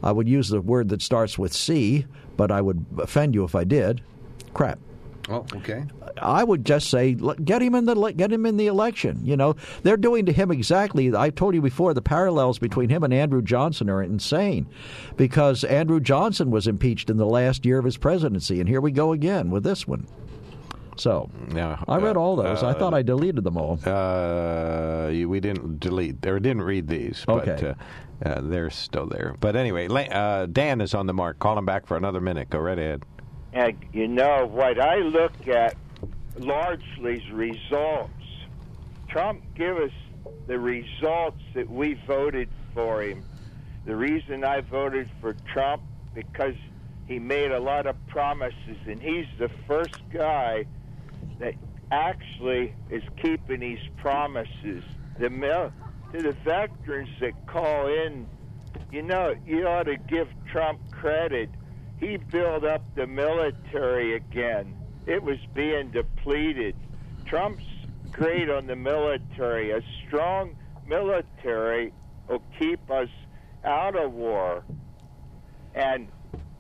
[0.04, 2.06] I would use the word that starts with C,
[2.38, 4.02] but I would offend you if I did.
[4.54, 4.80] Crap.
[5.34, 5.84] Oh, okay.
[6.22, 9.20] I would just say get him in the get him in the election.
[9.24, 11.16] You know they're doing to him exactly.
[11.16, 14.68] I told you before the parallels between him and Andrew Johnson are insane,
[15.18, 18.92] because Andrew Johnson was impeached in the last year of his presidency, and here we
[18.92, 20.06] go again with this one.
[20.96, 22.62] So Yeah, I read uh, all those.
[22.62, 23.80] I uh, thought I deleted them all.
[23.84, 27.70] Uh, we didn't delete or didn't read these, but Okay.
[27.70, 29.36] uh, uh, they're still there.
[29.40, 31.40] But anyway, uh, Dan is on the mark.
[31.40, 32.52] Call him back for another minute.
[32.52, 33.04] Go right ahead.
[33.54, 35.76] And you know what I look at
[36.38, 38.12] largely is results.
[39.08, 39.92] Trump give us
[40.48, 43.24] the results that we voted for him.
[43.86, 45.84] The reason I voted for Trump
[46.16, 46.56] because
[47.08, 50.66] he made a lot of promises, and he's the first guy
[51.40, 51.54] that
[51.92, 54.84] actually is keeping his promises.
[55.20, 55.72] The mil-
[56.14, 58.28] to the veterans that call in,
[58.92, 61.50] you know, you ought to give Trump credit.
[62.04, 64.76] He built up the military again.
[65.06, 66.76] It was being depleted.
[67.26, 67.64] Trump's
[68.12, 69.72] great on the military.
[69.72, 71.94] A strong military
[72.28, 73.08] will keep us
[73.64, 74.66] out of war.
[75.74, 76.10] And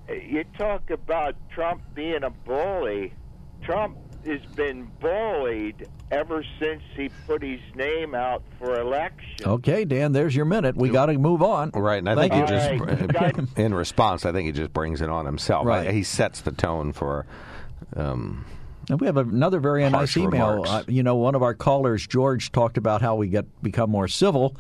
[0.07, 3.13] you talk about Trump being a bully.
[3.63, 9.45] Trump has been bullied ever since he put his name out for election.
[9.47, 10.75] Okay, Dan, there's your minute.
[10.75, 11.71] We got to move on.
[11.71, 12.55] Right, and I Thank think you.
[12.55, 13.35] he just, All right.
[13.37, 15.65] Got- in response, I think he just brings it on himself.
[15.65, 15.91] Right.
[15.91, 17.25] He sets the tone for.
[17.95, 18.45] Um,
[18.89, 20.63] And we have another very nice email.
[20.67, 24.09] Uh, you know, one of our callers, George, talked about how we get become more
[24.09, 24.57] civil.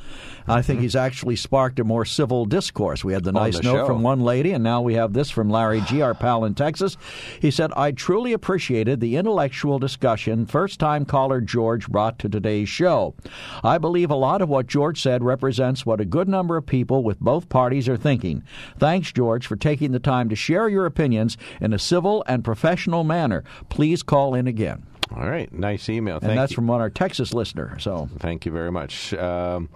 [0.47, 3.03] I think he's actually sparked a more civil discourse.
[3.03, 3.37] We had the Mm-hmm.
[3.37, 3.85] On nice the note show.
[3.87, 6.97] from one lady, and now we have this from Larry G., our pal in Texas.
[7.39, 13.15] He said, "I truly appreciated the intellectual discussion first-time caller George brought to today's show.
[13.63, 17.03] I believe a lot of what George said represents what a good number of people
[17.03, 18.43] with both parties are thinking.
[18.77, 23.03] Thanks, George, for taking the time to share your opinions in a civil and professional
[23.03, 23.43] manner.
[23.69, 24.83] Please call in again."
[25.15, 26.17] all right, nice email.
[26.21, 26.55] and that's you.
[26.55, 27.77] from one of our Texas listener.
[27.79, 29.13] So, Thank you very much.
[29.13, 29.69] Um,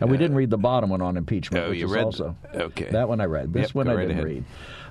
[0.00, 1.62] and we didn't read the bottom one on impeachment.
[1.64, 2.88] Oh, which you is read- also okay.
[2.90, 3.52] That one I read.
[3.52, 4.24] This Yep, one I right didn't ahead.
[4.24, 4.44] read.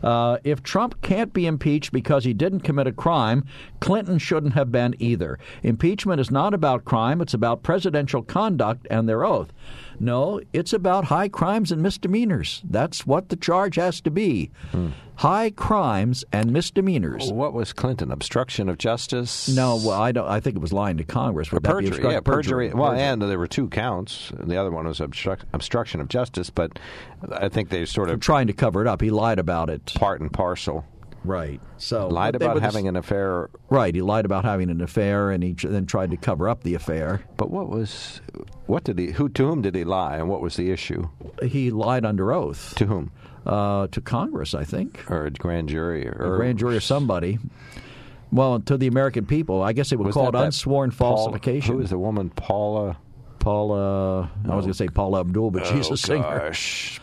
[0.04, 3.43] Uh, if Trump can't be impeached because he didn't commit a crime,
[3.82, 5.38] Clinton shouldn't have been either.
[5.64, 9.52] Impeachment is not about crime; it's about presidential conduct and their oath.
[10.00, 12.62] No, it's about high crimes and misdemeanors.
[12.70, 14.89] That's what the charge has to be: Hmm.
[15.16, 17.32] high crimes and misdemeanors.
[17.32, 18.12] what was Clinton?
[18.12, 19.50] Obstruction of justice?
[19.50, 20.28] No, well, I don't.
[20.28, 21.52] I think it was lying to Congress.
[21.52, 22.74] Would perjury, obstruct- yeah, perjury.
[22.74, 23.04] Well, Perjury.
[23.04, 24.32] and there were two counts.
[24.39, 26.80] The other one was obstruct, obstruction of justice, but
[27.32, 29.02] I think they sort of trying to cover it up.
[29.02, 29.93] He lied about it.
[29.95, 30.86] part and parcel.
[31.24, 31.60] Right.
[31.78, 33.50] So Lied about having an affair.
[33.70, 33.94] Right.
[33.94, 37.24] He lied about having an affair, and he then tried to cover up the affair.
[37.38, 38.22] But what was,
[38.68, 41.10] what did he, who, to whom did he lie, and what was the issue?
[41.44, 43.12] He lied under oath To whom?
[43.46, 46.08] uh, to Congress, I think, Or a grand jury?
[46.08, 47.40] Or, or grand jury or somebody.
[48.32, 51.74] Well, to the American people, I guess they would Was call it unsworn falsification.
[51.74, 52.30] Who was the woman?
[52.30, 52.98] Paula.
[53.40, 54.30] Paula?
[54.46, 56.40] I was going to say Paula Abdul, but she's oh, a singer.
[56.40, 57.02] Gosh.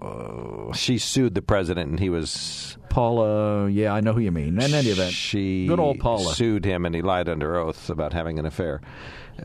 [0.00, 2.76] Uh, she sued the president, and he was.
[2.88, 4.58] Paula, yeah, I know who you mean.
[4.60, 6.32] In any event, she good old Paula.
[6.34, 8.80] sued him, and he lied under oath about having an affair.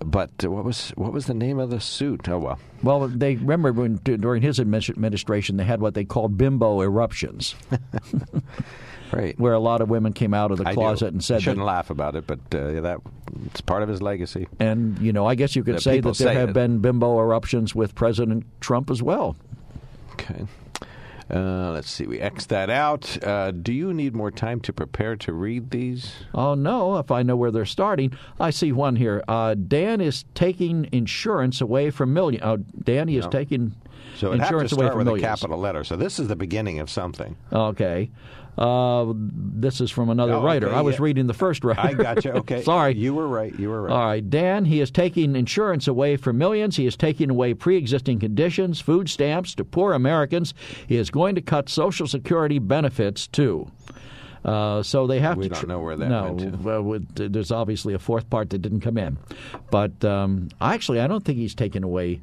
[0.06, 2.30] But uh, what was what was the name of the suit?
[2.30, 6.80] Oh well, Well, they remember when during his administration they had what they called bimbo
[6.82, 7.56] eruptions,
[9.12, 9.38] right.
[9.40, 11.90] where a lot of women came out of the closet and said, shouldn't that, laugh
[11.90, 13.00] about it, but uh, that
[13.48, 14.48] it's part of his legacy.
[14.60, 16.54] and you know, I guess you could The say that there say have it.
[16.54, 19.36] been bimbo eruptions with President Trump as well.
[20.22, 20.46] Okay.
[21.34, 22.06] Uh, let's see.
[22.06, 23.24] We X that out.
[23.24, 26.12] Uh, do you need more time to prepare to read these?
[26.34, 28.12] Oh, no, if I know where they're starting.
[28.40, 29.24] I see one here.
[29.30, 32.42] Uh, Dan is taking insurance away from million.
[32.44, 33.32] Oh, Danny is No.
[33.32, 33.76] taking
[34.18, 35.86] So it has to insurance away start from with a capital letter.
[35.86, 37.38] So this is the beginning of something.
[37.54, 38.10] Okay.
[38.58, 40.68] Uh, this is from another Oh, writer.
[40.68, 41.04] okay, I was yeah.
[41.04, 41.80] reading the first writer.
[41.82, 42.32] I got you.
[42.42, 42.62] Okay.
[42.64, 42.94] Sorry.
[42.96, 43.58] You were right.
[43.58, 43.92] You were right.
[43.94, 46.76] All right, Dan, he is taking insurance away from millions.
[46.76, 50.54] He is taking away pre existing conditions, food stamps to poor Americans.
[50.88, 53.72] He is going to cut Social Security benefits, too.
[54.44, 55.50] Uh, so they have We to.
[55.54, 56.58] don't know where that no, went to.
[56.58, 59.18] well, there's obviously a fourth part that didn't come in.
[59.70, 62.22] But um, actually, I don't think he's taken away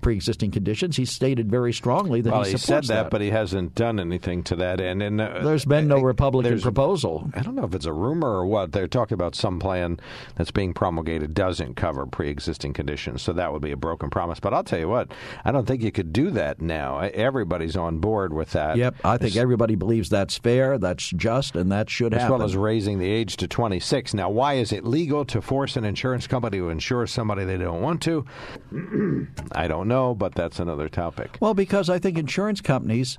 [0.00, 0.96] pre existing conditions.
[0.96, 4.42] He stated very strongly that well, he he said that, but he hasn't done anything
[4.44, 5.02] to that end.
[5.02, 7.30] And uh, There's been no uh, Republican proposal.
[7.34, 8.72] I don't know if it's a rumor or what.
[8.72, 10.00] They're talking about some plan
[10.36, 14.40] that's being promulgated doesn't cover pre-existing conditions, so that would be a broken promise.
[14.40, 15.10] But I'll tell you what,
[15.44, 16.98] I don't think you could do that now.
[16.98, 18.76] Everybody's on board with that.
[18.76, 22.38] Yep, I think everybody believes that's fair, that's just, and that should as happen.
[22.38, 24.14] well as raising the age to 26.
[24.14, 27.82] Now, why is it legal to force an insurance company to insure somebody they don't
[27.82, 28.24] want to?
[29.52, 31.36] I don't know, but that's another topic.
[31.40, 33.18] Well, because I think insurance companies,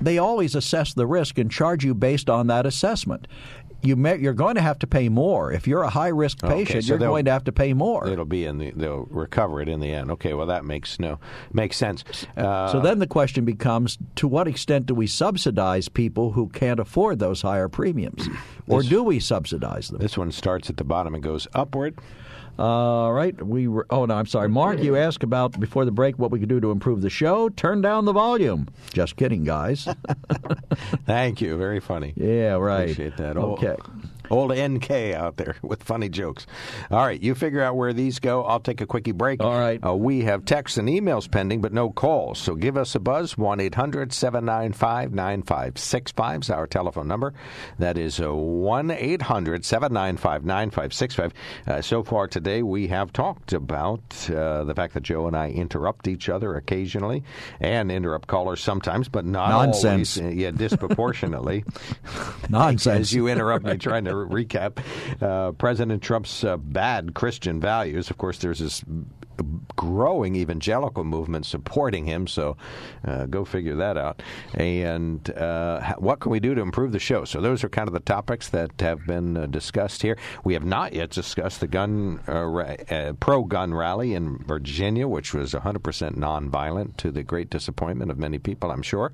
[0.00, 3.26] they always assess the risk and charge you based on that assessment.
[3.82, 6.64] You may, you're going to have to pay more if you're a high risk Okay,
[6.64, 6.84] patient.
[6.84, 8.08] so you're going to have to pay more.
[8.08, 10.10] It'll be in the they'll recover it in the end.
[10.12, 11.18] Okay, well that makes no
[11.52, 12.02] makes sense.
[12.34, 16.80] Uh, so then the question becomes: To what extent do we subsidize people who can't
[16.80, 18.26] afford those higher premiums,
[18.66, 20.00] or do we subsidize them?
[20.00, 21.98] this one starts at the bottom and goes upward.
[22.58, 23.86] All right, we were.
[23.90, 24.80] Oh no, I'm sorry, Mark.
[24.80, 27.48] You asked about before the break what we could do to improve the show.
[27.48, 28.68] Turn down the volume.
[28.92, 29.88] Just kidding, guys.
[31.06, 31.56] Thank you.
[31.56, 32.12] Very funny.
[32.16, 32.82] yeah, right.
[32.82, 33.36] Appreciate that.
[33.36, 33.68] Okay.
[33.70, 33.90] Old,
[34.30, 36.46] old NK out there with funny jokes.
[36.90, 38.44] All right, you figure out where these go.
[38.44, 39.42] I'll take a quickie break.
[39.42, 39.84] All right.
[39.84, 42.38] Uh, we have texts and emails pending, but no calls.
[42.38, 43.36] So give us a buzz.
[43.38, 47.34] 1 800 795 9565 is our telephone number.
[47.78, 51.84] That is uh, 1 800 795 9565.
[51.84, 54.00] So far today, we have talked about
[54.30, 57.22] uh, the fact that Joe and I interrupt each other occasionally
[57.60, 60.18] and interrupt callers sometimes, but not Nonsense.
[60.18, 60.34] always.
[60.34, 61.64] uh, Yeah, disproportionately.
[62.48, 63.00] Nonsense.
[63.00, 64.78] As you interrupt me trying to recap,
[65.20, 68.10] uh, President Trump's uh, bad Christian values.
[68.10, 68.84] Of course, there's this
[69.76, 72.56] growing evangelical movement supporting him, so
[73.06, 74.22] uh, go figure that out.
[74.54, 77.24] And uh, what can we do to improve the show?
[77.24, 80.18] So, those are kind of the topics that have been uh, discussed here.
[80.44, 85.34] We have not yet discussed the gun uh, uh, pro gun rally in Virginia, which
[85.34, 85.80] was 100%
[86.16, 89.12] nonviolent to the great disappointment of many people, I'm sure.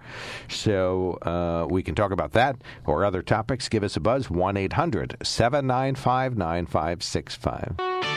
[0.48, 2.56] So, uh, we can talk about that
[2.86, 3.68] or other topics.
[3.68, 8.09] Give us a buzz 1 800 795 9565.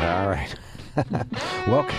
[0.00, 0.54] All right.
[1.66, 1.96] Welcome.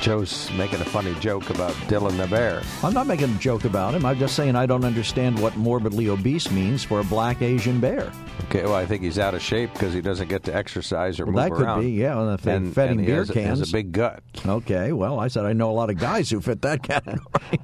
[0.00, 2.62] Joe's making a funny joke about Dylan the bear.
[2.82, 4.04] I'm not making a joke about him.
[4.04, 8.12] I'm just saying I don't understand what morbidly obese means for a black Asian bear.
[8.44, 11.24] Okay, well, I think he's out of shape because he doesn't get to exercise or
[11.24, 11.80] Well, move that could around.
[11.80, 13.68] be, yeah, and if and, fed and beer has, has cans.
[13.70, 14.22] a big gut.
[14.44, 17.60] Okay, well, I said I know a lot of guys who fit that category.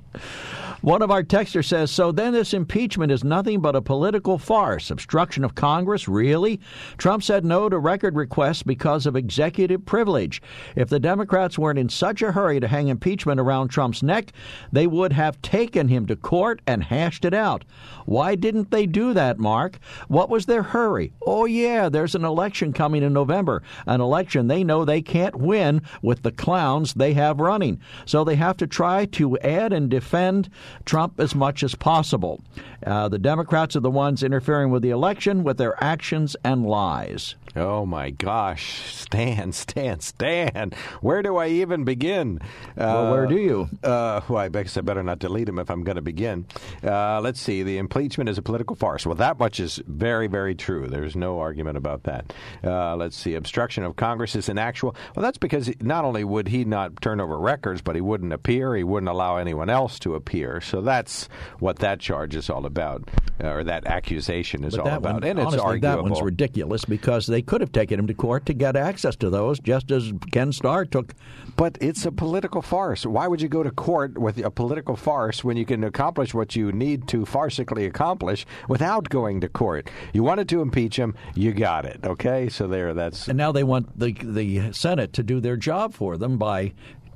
[0.82, 4.90] One of our texters says, So then this impeachment is nothing but a political farce.
[4.90, 6.08] Obstruction of Congress?
[6.08, 6.58] Really?
[6.96, 10.40] Trump said no to record requests because of executive privilege.
[10.76, 14.32] If the Democrats weren't in such a hurry to hang impeachment around Trump's neck,
[14.72, 17.66] they would have taken him to court and hashed it out.
[18.06, 19.78] Why didn't they do that, Mark?
[20.08, 21.12] What was their hurry?
[21.26, 25.82] Oh, yeah, there's an election coming in November, an election they know they can't win
[26.00, 27.80] with the clowns they have running.
[28.06, 30.48] So they have to try to add and defend
[30.84, 32.40] Trump as much as possible.
[32.86, 37.34] Uh, the Democrats are the ones interfering with the election with their actions and lies.
[37.56, 40.72] Oh my gosh, Stan, Stan, Stan!
[41.00, 42.38] Where do I even begin?
[42.76, 43.68] Well, where do you?
[43.82, 46.46] Uh, well, I guess I better not delete him if I'm going to begin.
[46.84, 47.64] Uh, let's see.
[47.64, 49.04] The impeachment is a political farce.
[49.04, 50.86] Well, that much is very, very true.
[50.86, 52.32] There's no argument about that.
[52.62, 53.34] Uh, let's see.
[53.34, 54.94] Obstruction of Congress is an actual.
[55.16, 58.76] Well, that's because not only would he not turn over records, but he wouldn't appear.
[58.76, 60.60] He wouldn't allow anyone else to appear.
[60.60, 61.28] So that's
[61.58, 62.98] what that charge is all about, uh,
[63.42, 65.14] or that accusation is But all about.
[65.14, 66.02] one, and it's honestly, arguable.
[66.04, 69.30] that one's ridiculous because they could have taken him to court to get access to
[69.30, 71.14] those, just as Ken Starr took.
[71.56, 73.04] But it's a political farce.
[73.04, 76.56] Why would you go to court with a political farce when you can accomplish what
[76.56, 79.90] you need to farcically accomplish without going to court?
[80.12, 82.00] You wanted to impeach him, you got it.
[82.04, 82.94] Okay, so there.
[82.94, 86.72] That's And now they want the the Senate to do their job for them by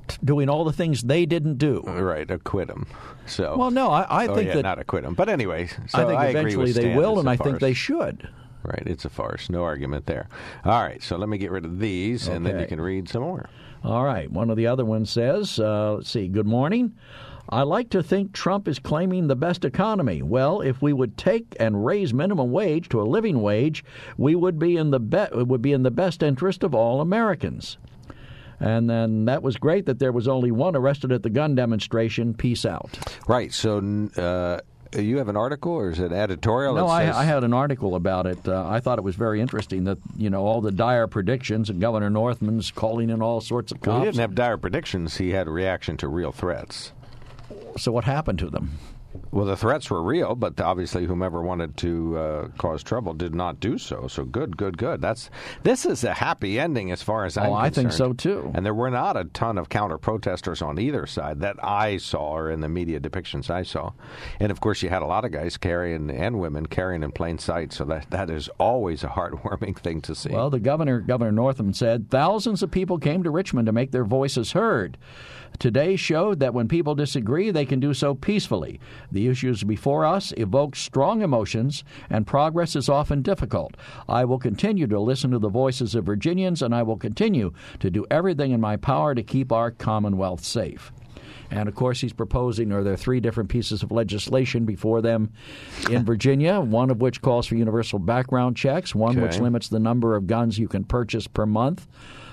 [0.07, 1.81] t- doing all the things they didn't do.
[1.85, 2.29] right.
[2.29, 2.87] Acquit him.
[3.25, 5.13] So Well, no, I, I oh, think yeah, that not acquit him.
[5.13, 8.29] But anyway, so I think agree eventually they Stan, will, and I think they should.
[8.63, 9.49] Right, it's a farce.
[9.49, 10.27] No argument there.
[10.63, 13.21] All right, so let me get rid of these, and then you can read some
[13.21, 13.47] more.
[13.83, 14.31] All right.
[14.31, 16.95] One of the other ones says, uh, let's see, good morning.
[17.49, 20.23] I like to think Trump is claiming the best economy.
[20.23, 23.85] Well, if we would take and raise minimum wage to a living wage,
[24.17, 27.01] we would be in the be- it would be in the best interest of all
[27.01, 27.77] Americans.
[28.59, 32.33] And then that was great that there was only one arrested at the gun demonstration.
[32.33, 32.97] Peace out.
[33.27, 33.79] Right, so
[34.17, 34.59] uh,
[34.97, 36.75] you have an article, or is it editorial?
[36.75, 38.47] No, I, I had an article about it.
[38.47, 41.81] Uh, I thought it was very interesting that you know all the dire predictions and
[41.81, 44.05] Governor Northam's calling in all sorts of Well, cops.
[44.05, 45.17] he didn't have dire predictions.
[45.17, 46.93] He had a reaction to real threats.
[47.77, 48.77] so what happened to them?
[49.31, 53.59] Well, the threats were real, but obviously, whomever wanted to uh, cause trouble did not
[53.59, 54.07] do so.
[54.07, 55.01] So good, good, good.
[55.01, 55.29] That's
[55.63, 58.51] this is a happy ending as far as I'm Oh, I think so, too.
[58.53, 62.35] And there were not a ton of counter protesters on either side that I saw
[62.35, 63.91] or in the media depictions I saw.
[64.39, 67.37] And of course, you had a lot of guys carrying and women carrying in plain
[67.37, 67.73] sight.
[67.73, 70.29] So that that is always a heartwarming thing to see.
[70.29, 74.05] Well, the governor, Governor Northam, said thousands of people came to Richmond to make their
[74.05, 74.97] voices heard.
[75.59, 78.79] Today showed that when people disagree, they can do so peacefully.
[79.11, 83.75] The issues before us evoke strong emotions, and progress is often difficult.
[84.07, 87.89] I will continue to listen to the voices of Virginians, and I will continue to
[87.89, 90.91] do everything in my power to keep our Commonwealth safe.
[91.51, 95.31] And of course, he's proposing, or there are three different pieces of legislation before them
[95.89, 100.15] in Virginia, one of which calls for universal background checks, one which limits the number
[100.15, 101.87] of guns you can purchase per month.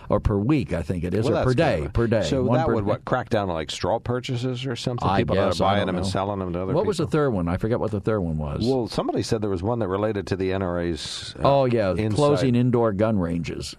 [0.08, 1.74] Or per week, I think it is, Well, or per day.
[1.74, 2.22] kind of- per day.
[2.22, 5.08] So that per would what crack down on like straw purchases or something.
[5.08, 6.88] I people that are buying them and selling them to other What people.
[6.88, 7.48] was the third one?
[7.48, 8.66] I forget what the third one was.
[8.66, 11.34] Well, somebody said there was one that related to the NRA's.
[11.38, 12.14] Uh, oh yeah, inside.
[12.16, 13.74] closing indoor gun ranges.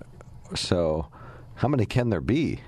[0.56, 1.08] So,
[1.56, 2.60] how many can there be?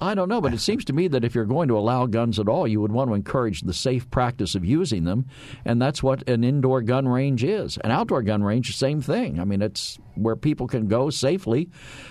[0.00, 2.38] I don't know, but it seems to me that if you're going to allow guns
[2.38, 5.26] at all, you would want to encourage the safe practice of using them,
[5.64, 7.78] and that's what an indoor gun range is.
[7.78, 9.40] An outdoor gun range, same thing.
[9.40, 11.68] I mean, it's where people can go safely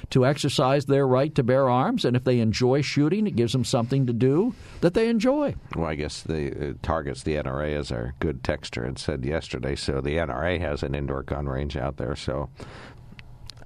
[0.10, 3.64] to exercise their right to bear arms, and if they enjoy shooting, it gives them
[3.64, 5.56] something to do that they enjoy.
[5.76, 9.76] Well, I guess the uh, targets the NRA as our good texter had said yesterday.
[9.76, 12.16] So the NRA has an indoor gun range out there.
[12.16, 12.50] So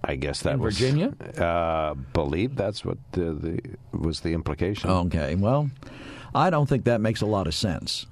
[0.10, 1.14] I guess that In was Virginia?
[1.38, 3.60] Uh, believe that's what the, the
[3.98, 4.90] was the implication.
[4.90, 5.70] Okay, well,
[6.34, 8.06] I don't think that makes a lot of sense.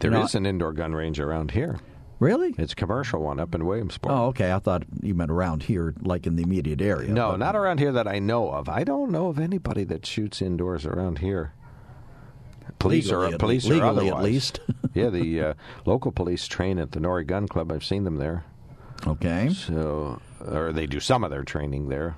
[0.00, 1.78] There is an indoor gun range around here.
[2.18, 2.54] Really?
[2.58, 4.12] It's a commercial one up in Williamsport.
[4.14, 4.50] Oh, okay.
[4.52, 7.10] I thought you meant around here, like in the immediate area.
[7.10, 8.68] No, But- not around here that I know of.
[8.68, 11.52] I don't know of anybody that shoots indoors around here.
[12.78, 14.60] Police Legally or police le- or legally at least.
[14.94, 17.70] yeah, the uh, local police train at the Nori Gun Club.
[17.70, 18.44] I've seen them there.
[19.06, 19.50] Okay.
[19.52, 22.16] So, or they do some of their training there.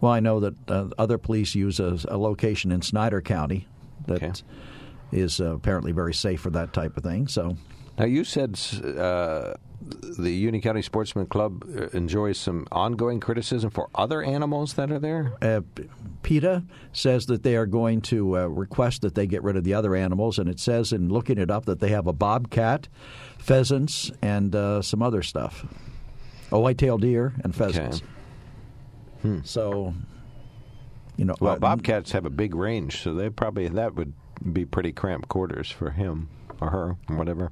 [0.00, 3.66] Well, I know that uh, other police use a, a location in Snyder County
[4.06, 4.42] that
[5.12, 5.50] is Okay.
[5.50, 7.26] uh, apparently very safe for that type of thing.
[7.28, 7.56] So,
[7.98, 9.54] Now, you said uh,
[10.18, 15.00] the Union County Sportsman Club uh, enjoys some ongoing criticism for other animals that are
[15.00, 15.32] there.
[15.42, 15.62] uh,
[16.22, 19.72] PETA says that they are going to uh, request that they get rid of the
[19.74, 22.86] other animals, and it says in looking it up that they have a bobcat,
[23.38, 25.64] pheasants, and uh, some other stuff.
[26.50, 28.02] A white-tailed deer and pheasants.
[29.44, 29.94] So,
[31.16, 31.44] you know, Hmm.
[31.44, 34.12] Well, uh, bobcats have a big range, so they probably that would
[34.52, 36.28] be pretty cramped quarters for him
[36.60, 37.50] or her, or whatever.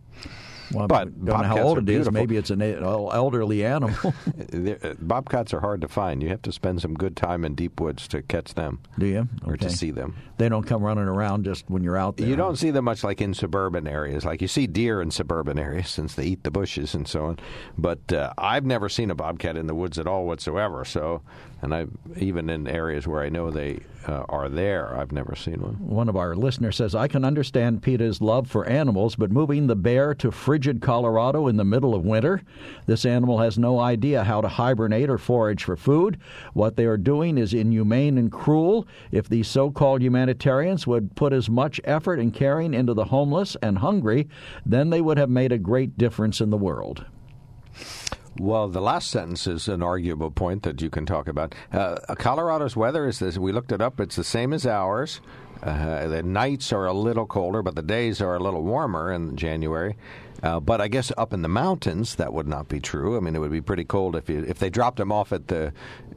[0.72, 2.10] Well, But I don't know how old it is.
[2.10, 4.14] Maybe it's an elderly animal.
[4.56, 6.22] Uh, Bobcats are hard to find.
[6.22, 9.28] You have to spend some good time in deep woods to catch them Do you?
[9.44, 10.16] or to see them.
[10.38, 12.26] They don't come running around just when you're out there.
[12.26, 14.24] You don't see them much like in suburban areas.
[14.24, 17.38] Like you see deer in suburban areas since they eat the bushes and so on.
[17.78, 20.84] But uh, I've never seen a bobcat in the woods at all whatsoever.
[20.84, 21.22] So,
[21.62, 21.86] and I
[22.16, 25.74] even in areas where I know they uh, are there, I've never seen one.
[25.74, 29.76] One of our listeners says, I can understand PETA's love for animals, but moving the
[29.76, 32.42] bear to frigid Colorado in the middle of winter,
[32.86, 36.18] this animal has no idea how to hibernate or forage for food.
[36.52, 38.86] What they are doing is inhumane and cruel.
[39.10, 43.56] If these so called humanitarians would put as much effort in caring into the homeless
[43.62, 44.28] and hungry,
[44.64, 47.04] then they would have made a great difference in the world.
[48.38, 51.54] Well, the last sentence is an arguable point that you can talk about.
[51.72, 53.38] Uh, Colorado's weather is this.
[53.38, 54.00] We looked it up.
[54.00, 55.20] It's the same as ours.
[55.62, 59.36] Uh, the nights are a little colder, but the days are a little warmer in
[59.36, 59.96] January.
[60.42, 63.16] Uh, but I guess up in the mountains that would not be true.
[63.16, 65.48] I mean, it would be pretty cold if you if they dropped them off at
[65.48, 65.72] the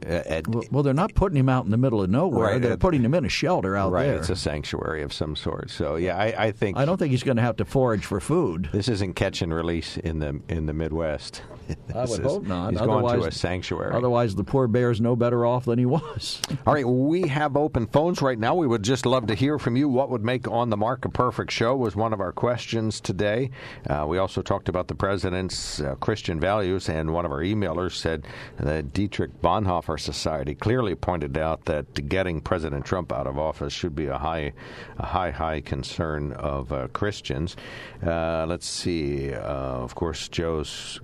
[0.06, 2.52] uh, at Well, well, they're not putting him out in the middle of nowhere.
[2.52, 4.06] Right, They're putting him in a shelter out right.
[4.06, 4.16] there.
[4.16, 5.70] It's a sanctuary of some sort.
[5.70, 8.20] So yeah, I, I think I don't think he's going to have to forage for
[8.20, 8.68] food.
[8.72, 11.42] this isn't catch and release in the in the Midwest.
[11.94, 12.72] I would is- hope not.
[12.72, 13.94] He's otherwise, going to a sanctuary.
[13.94, 16.40] Otherwise, the poor bear is no better off than he was.
[16.66, 18.54] All right, we have open phones right now.
[18.54, 19.88] We would just love to hear from you.
[19.88, 23.50] What would make On the Mark a perfect show was one of our questions today.
[23.88, 27.92] Uh, we also talked about the president's uh, Christian values, and one of our emailers
[27.92, 28.26] said
[28.58, 33.94] the Dietrich Bonhoeffer Society clearly pointed out that getting President Trump out of office should
[33.94, 34.52] be a high,
[34.98, 37.56] a high, high concern of uh, Christians.
[38.04, 39.32] Uh, let's see.
[39.32, 41.00] Uh, of course, Joe's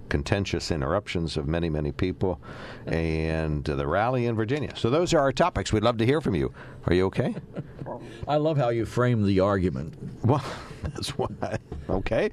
[0.70, 2.40] interruptions of many, many people,
[2.86, 4.72] and the rally in Virginia.
[4.76, 5.72] So those are our topics.
[5.72, 6.52] We'd love to hear from you.
[6.86, 7.34] Are you okay?
[8.28, 9.94] I love how you frame the argument.
[10.24, 10.44] Well,
[10.82, 11.58] that's why.
[11.88, 12.30] Okay,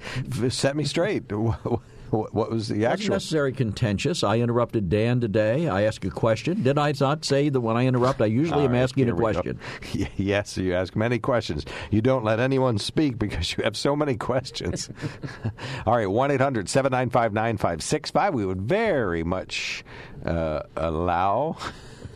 [0.49, 1.23] set me straight.
[2.13, 3.13] What was the Wasn't actual?
[3.15, 4.23] necessarily contentious.
[4.23, 5.67] I interrupted Dan today.
[5.67, 6.61] I asked a question.
[6.61, 9.13] Did I not say that when I interrupt, I usually All am right, asking a
[9.13, 9.17] go.
[9.17, 9.59] question?
[10.15, 11.65] Yes, you ask many questions.
[11.89, 14.89] You don't let anyone speak because you have so many questions.
[15.87, 18.33] All right, 1 800 795 9565.
[18.33, 19.83] We would very much
[20.25, 21.57] uh, allow.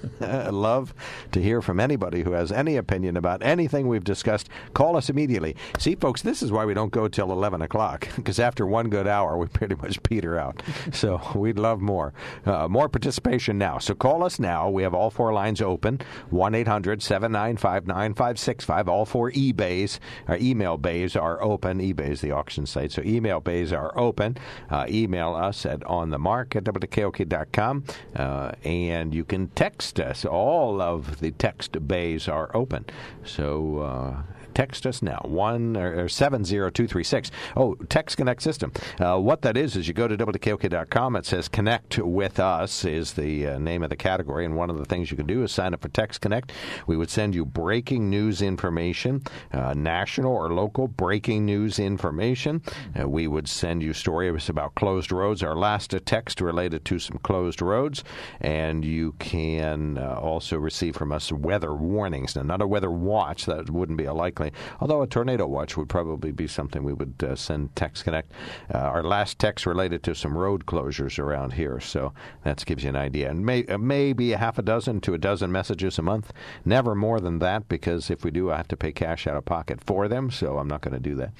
[0.19, 0.93] love
[1.31, 4.49] to hear from anybody who has any opinion about anything we've discussed.
[4.73, 5.55] Call us immediately.
[5.79, 9.07] See, folks, this is why we don't go till 11 o'clock, because after one good
[9.07, 10.61] hour, we pretty much peter out.
[10.93, 12.13] So we'd love more.
[12.45, 13.77] Uh, more participation now.
[13.77, 14.69] So call us now.
[14.69, 18.89] We have all four lines open 1 800 795 9565.
[18.89, 21.79] All four eBays, our email bays are open.
[21.79, 22.91] eBay is the auction site.
[22.91, 24.37] So email bays are open.
[24.69, 27.83] Uh, email us at onthemark at wkok.com.
[28.15, 30.25] Uh, and you can text us.
[30.25, 32.85] All of the text bays are open.
[33.23, 34.21] So uh,
[34.57, 37.29] text us now one or, or seven zero two three six.
[37.55, 38.71] Oh, Text Connect system.
[38.99, 41.15] Uh, what that is is you go to wkok.com.
[41.15, 44.79] It says Connect with Us is the uh, name of the category, and one of
[44.79, 46.51] the things you can do is sign up for Text Connect.
[46.87, 49.21] We would send you breaking news information,
[49.53, 52.63] uh, national or local breaking news information.
[52.99, 55.43] Uh, we would send you stories about closed roads.
[55.43, 58.03] Our last text related to some closed roads,
[58.41, 62.35] and you can uh, also receive from us weather warnings.
[62.35, 64.46] Now, not a weather watch that wouldn't be a likely,
[64.79, 68.31] although a tornado watch would probably be something we would uh, send Text Connect.
[68.73, 72.89] Uh, our last text related to some road closures around here, so that gives you
[72.89, 73.29] an idea.
[73.29, 76.33] And may, uh, maybe a half a dozen to a dozen messages a month.
[76.65, 79.45] Never more than that, because if we do, I have to pay cash out of
[79.45, 81.31] pocket for them, so I'm not going to do that.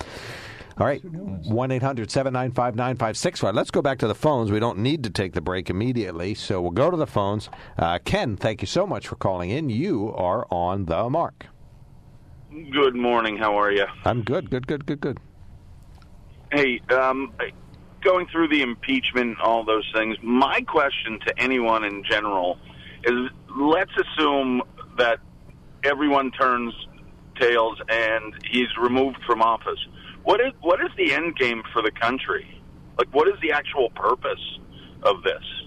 [0.80, 3.56] All right, 1 800 795 9565.
[3.56, 4.52] Let's go back to the phones.
[4.52, 7.50] We don't need to take the break immediately, so we'll go to the phones.
[7.80, 9.70] Uh, Ken, thank you so much for calling in.
[9.70, 11.48] You are on the mark.
[12.58, 13.38] Good morning.
[13.38, 13.86] How are you?
[14.04, 15.20] I'm good, good, good, good, good.
[16.52, 17.32] Hey, um,
[18.04, 20.18] going through the impeachment, all those things.
[20.24, 22.58] My question to anyone in general
[23.04, 24.64] is: Let's assume
[24.98, 25.20] that
[25.84, 26.74] everyone turns
[27.40, 29.80] tails and he's removed from office.
[30.24, 32.60] What is what is the end game for the country?
[32.98, 34.60] Like, what is the actual purpose
[35.04, 35.67] of this?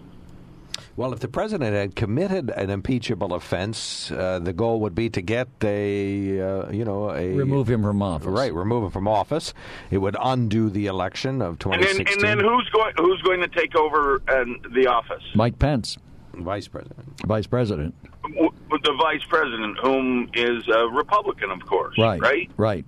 [1.01, 5.23] Well, if the president had committed an impeachable offense, uh, the goal would be to
[5.23, 8.27] get a, uh, you know, a Remove him from office.
[8.27, 9.55] Right, remove him from office.
[9.91, 12.07] It would undo the election of And then, 2016.
[12.13, 14.45] and then who's going who's going to take over uh,
[14.75, 15.23] the office?
[15.35, 15.97] Mike Pence,
[16.35, 17.07] Vice president.
[17.27, 17.95] vice president.
[18.23, 21.97] W- The vice president, whom is a Republican, of course.
[21.97, 22.21] Right.
[22.21, 22.51] Right.
[22.59, 22.85] Right.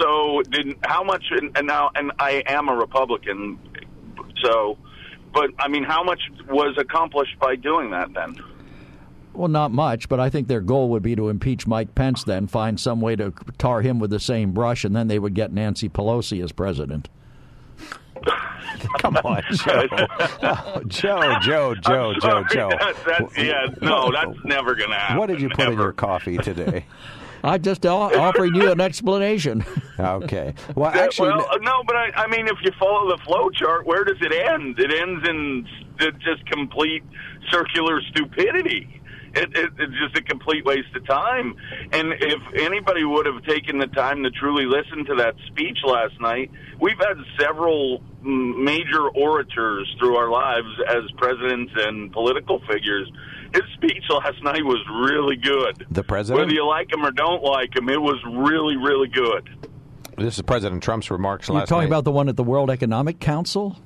[0.00, 1.24] So, did how much?
[1.30, 3.58] And now, and I am a Republican.
[4.42, 4.78] So,
[5.38, 8.36] but I mean, how much was accomplished by doing that then?
[9.32, 12.48] Well, not much, but I think their goal would be to impeach Mike Pence, then
[12.48, 15.52] find some way to tar him with the same brush, and then they would get
[15.52, 17.08] Nancy Pelosi as president.
[18.98, 19.86] Come on, Joe.
[20.42, 22.44] Oh, Joe, Joe, Joe, Joe.
[22.50, 22.70] Joe.
[22.80, 25.18] That's, that's, yeah, no, that's never going to happen.
[25.18, 26.84] What did you put in your coffee today?
[27.42, 29.64] I just o- offering you an explanation.
[29.98, 30.54] Okay.
[30.76, 34.04] Well, actually, well, no, but I, I mean, if you follow the flow chart, where
[34.04, 34.78] does it end?
[34.78, 35.66] It ends in
[36.20, 37.02] just complete
[37.50, 39.00] circular stupidity.
[39.34, 41.56] It, it, it's just a complete waste of time.
[41.90, 46.14] And if anybody would have taken the time to truly listen to that speech last
[46.20, 53.10] night, we've had several major orators through our lives as presidents and political figures.
[53.54, 55.86] His speech last night was really good.
[55.90, 56.40] the president.
[56.46, 59.48] Whether you like him or don't like him, it was really, really good.
[60.16, 61.94] This is President Trump's remarks You're last talking night.
[61.94, 63.76] about the one at the World Economic Council?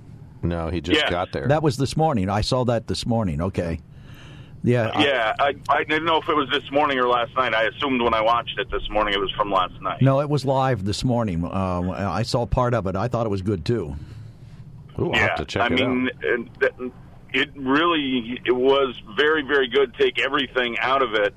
[0.43, 1.11] No, he just Yes.
[1.11, 1.47] got there.
[1.49, 2.29] That was this morning.
[2.31, 3.41] I saw that this morning.
[3.43, 3.81] Okay.
[4.65, 4.91] Yeah.
[4.95, 7.55] I- Yeah, I, I didn't know if it was this morning or last night.
[7.55, 10.01] I assumed when I watched it this morning it was from last night.
[10.03, 11.45] no, it was live this morning.
[11.45, 12.97] Um, I saw part of it.
[12.97, 13.95] I thought it was good too.
[14.99, 16.73] Ooh, I'll yeah, have to check I it mean, and that-
[17.33, 19.95] it really it was very, very good.
[19.95, 21.35] Take everything out of it.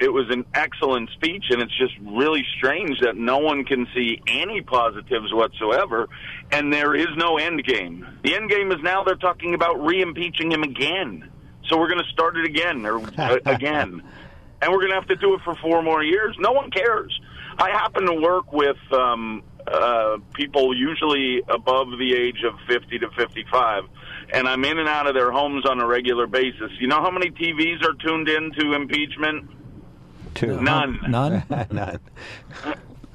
[0.00, 4.20] It was an excellent speech, and it's just really strange that no one can see
[4.26, 6.08] any positives whatsoever,
[6.50, 8.04] and there is no end game.
[8.24, 11.30] The end game is now they're talking about re-impeaching him again.
[11.68, 14.02] So we're going to start it again or uh, again.
[14.60, 16.36] and we're going to have to do it for four more years.
[16.40, 17.18] No one cares.
[17.56, 23.10] I happen to work with um, uh, people usually above the age of 50 to
[23.10, 23.84] 55,
[24.34, 26.70] and I'm in and out of their homes on a regular basis.
[26.80, 29.50] You know how many TVs are tuned in to impeachment?
[30.34, 30.60] Two.
[30.60, 30.98] None.
[31.08, 31.44] None?
[31.72, 32.00] None.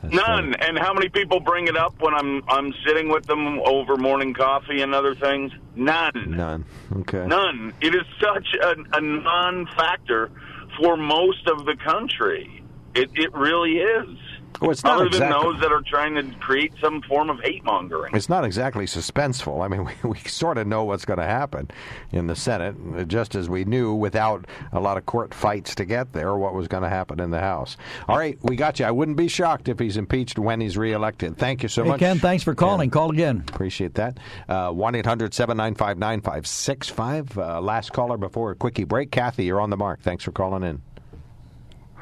[0.04, 0.56] None.
[0.56, 4.34] And how many people bring it up when I'm I'm sitting with them over morning
[4.34, 5.52] coffee and other things?
[5.76, 6.12] None.
[6.28, 6.66] None.
[7.02, 7.26] Okay.
[7.28, 7.74] None.
[7.82, 10.32] It is such a, a non-factor
[10.80, 12.64] for most of the country.
[12.96, 14.18] It it really is.
[14.62, 17.40] Well, it's not Other exactly- than those that are trying to create some form of
[17.40, 18.14] hate mongering.
[18.16, 19.64] It's not exactly suspenseful.
[19.64, 21.70] I mean, we, we sort of know what's going to happen
[22.12, 26.14] in the Senate, just as we knew without a lot of court fights to get
[26.14, 27.78] there what was going to happen in the House.
[28.08, 28.86] All right, we got you.
[28.86, 31.38] I wouldn't be shocked if he's impeached when he's reelected.
[31.38, 32.00] Thank you so Hey, much.
[32.00, 32.90] Ken, thanks for calling.
[32.90, 33.44] Call again.
[33.48, 34.18] Appreciate that.
[34.48, 37.38] Uh, 1 800 795 9565.
[37.38, 39.12] Uh, Last caller before a quickie break.
[39.12, 40.02] Kathy, you're on the mark.
[40.02, 40.82] Thanks for calling in.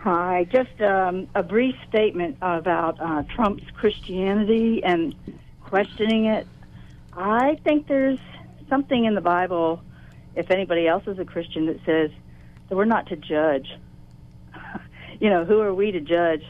[0.02, 5.16] Hi, just um, a brief statement about uh, Trump's Christianity and
[5.64, 6.48] questioning it.
[7.14, 8.20] I think there's
[8.70, 9.82] something in the Bible,
[10.36, 12.12] if anybody else is a Christian, that says
[12.70, 13.68] that we're not to judge.
[15.20, 16.44] you know, who are we to judge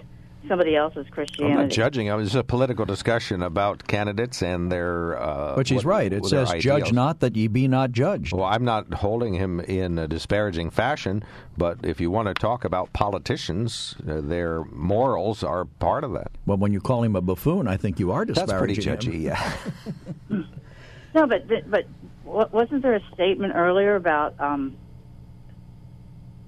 [0.47, 1.55] somebody else's I'm Christianity?
[1.55, 2.07] not judging.
[2.07, 5.19] It was a political discussion about candidates and their.
[5.21, 6.13] Uh, But she's what- right.
[6.13, 9.97] It says, "Judge not, that ye be not judged." Well, I'm not holding him in
[9.99, 11.23] a disparaging fashion,
[11.57, 16.31] but if you want to talk about politicians, uh, their morals are part of that.
[16.45, 18.47] Well, when you call him a buffoon, I think you are disparaging.
[18.47, 19.31] That's pretty disparaging him.
[19.31, 20.43] judgy, yeah.
[21.15, 21.69] No, but but,
[22.27, 24.75] but wasn't there a statement earlier about um,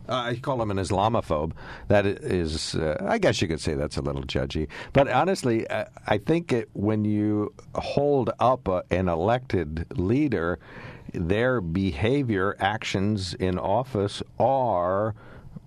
[0.10, 1.54] I call him an Islamophobe.
[1.88, 4.68] That is, uh, I guess you could say that's a little judgy.
[4.94, 10.60] But honestly, uh, I think it, when you hold up a, an elected leader,
[11.14, 15.16] their behavior, actions in office are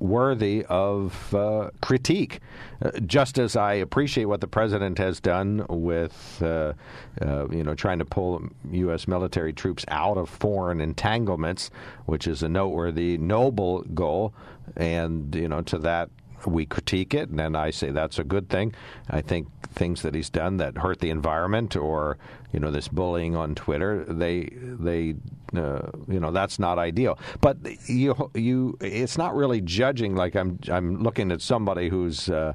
[0.03, 2.41] worthy of uh, critique.
[2.85, 6.73] Uh, just as I appreciate what the president has done with, uh,
[7.21, 8.43] uh, you know, trying to pull
[8.73, 9.07] U.S.
[9.07, 11.71] military troops out of foreign entanglements,
[12.07, 14.35] which is a noteworthy, noble goal,
[14.77, 16.11] and you know, to that
[16.47, 18.75] we critique it, and then I say that's a good thing.
[19.09, 22.19] I think things that he's done that hurt the environment, or
[22.53, 25.15] you know, this bullying on Twitter, they they
[25.55, 27.19] uh, you know that's not ideal.
[27.41, 32.53] But you you it's not really judging like I'm I'm looking at somebody who's uh,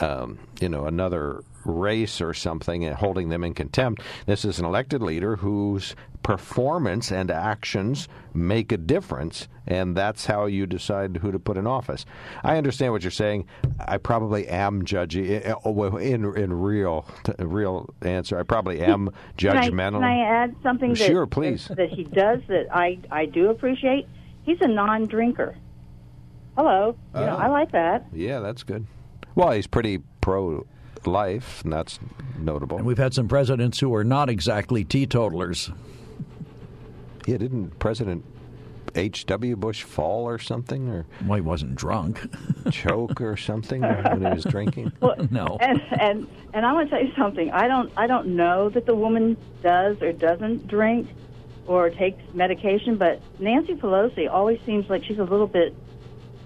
[0.00, 4.00] um, you know another race or something and holding them in contempt.
[4.26, 10.46] This is an elected leader whose performance and actions make a difference, and that's how
[10.46, 12.04] you decide who to put in office.
[12.44, 13.46] I understand what you're saying.
[13.80, 15.40] I probably am judgy
[16.00, 17.06] in in real
[17.38, 18.38] real answer.
[18.38, 19.92] I probably am Can I, judgmental.
[20.00, 21.66] can I add something that, Sure, please.
[21.68, 24.06] that, that he does that I, I do appreciate?
[24.44, 25.56] He's a non drinker.
[26.56, 26.96] Hello.
[27.14, 27.36] You know, Oh.
[27.36, 28.06] I like that.
[28.12, 28.86] Yeah, that's good.
[29.36, 30.66] Well, he's pretty pro
[31.04, 32.00] life, and that's
[32.38, 32.78] notable.
[32.78, 35.70] And we've had some presidents who are not exactly teetotalers.
[37.26, 38.24] Yeah, didn't President
[38.94, 39.56] H.W.
[39.56, 42.20] Bush fall or something, or Well, he wasn't drunk.
[42.70, 44.92] choke or something when he was drinking?
[45.30, 45.58] no.
[45.60, 47.50] And and and I want to tell you something.
[47.50, 51.10] I don't I don't know that the woman does or doesn't drink
[51.66, 55.74] or takes medication, but Nancy Pelosi always seems like she's a little bit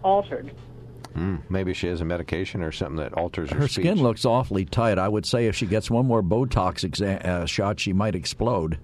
[0.02, 0.50] altered.
[1.16, 4.64] Mm, maybe she has a medication or something that alters her, Her skin looks awfully
[4.64, 4.98] tight.
[4.98, 8.78] I would say if she gets one more Botox exa- uh, shot, she might explode.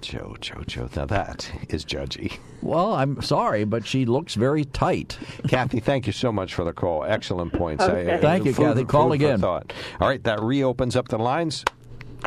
[0.00, 0.88] Joe, Joe, Joe.
[0.94, 2.38] Now that is judgy.
[2.62, 5.16] Well, I'm sorry, but she looks very tight.
[5.48, 7.04] Kathy, thank you so much for the call.
[7.04, 7.82] Excellent points.
[7.84, 8.18] Okay.
[8.20, 8.84] Thank you, food- Kathy.
[8.84, 9.40] Call food for again.
[9.40, 9.72] thought.
[10.00, 11.64] All right, that reopens up the lines.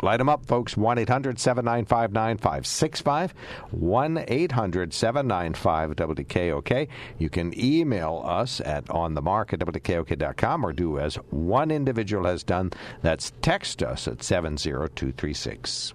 [0.02, 0.76] Light them up, folks.
[0.76, 3.34] 1 800 795 9565.
[3.70, 6.88] 1 800 795 WKOK.
[7.18, 12.70] You can email us at onthemark at WKOK.com or do as one individual has done.
[13.02, 15.94] That's text us at 70236.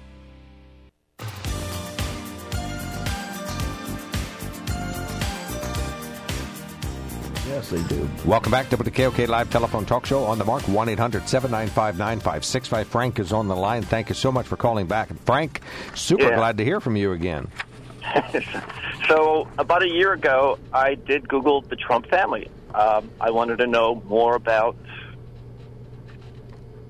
[7.47, 8.07] Yes, they do.
[8.25, 10.61] Welcome back to the KOK Live Telephone Talk Show on the mark.
[10.67, 12.87] 1 800 795 9565.
[12.87, 13.81] Frank is on the line.
[13.81, 15.09] Thank you so much for calling back.
[15.25, 15.59] Frank,
[15.95, 16.35] super Yeah.
[16.35, 17.47] glad to hear from you again.
[19.07, 22.49] so about a year ago, I did Google the Trump family.
[22.73, 24.77] Um, I wanted to know more about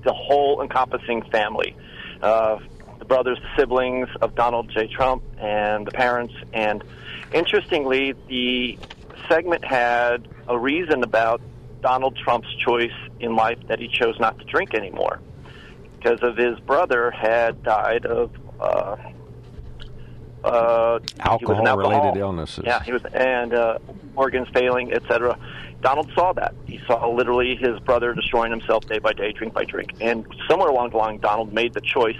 [0.04, 1.74] the whole encompassing family.
[2.20, 2.58] Uh,
[3.02, 4.86] the brothers, the siblings of Donald J.
[4.86, 6.32] Trump, and the parents.
[6.52, 6.84] And
[7.32, 8.78] interestingly, the
[9.28, 11.40] segment had a reason about
[11.80, 15.18] Donald Trump's choice in life that he chose not to drink anymore
[15.96, 18.30] because of his brother had died of
[18.60, 18.96] uh,
[20.44, 22.62] uh, an Alcohol related illnesses.
[22.64, 23.78] Yeah, he was, and uh,
[24.14, 25.36] organs failing, etc.
[25.80, 26.54] Donald saw that.
[26.66, 30.68] He saw literally his brother destroying himself day by day, drink by drink, and somewhere
[30.68, 32.16] along the line, Donald made the choice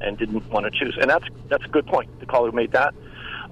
[0.00, 0.96] and didn't want to choose.
[1.00, 2.20] And that's that's a good point.
[2.20, 2.94] The caller made that,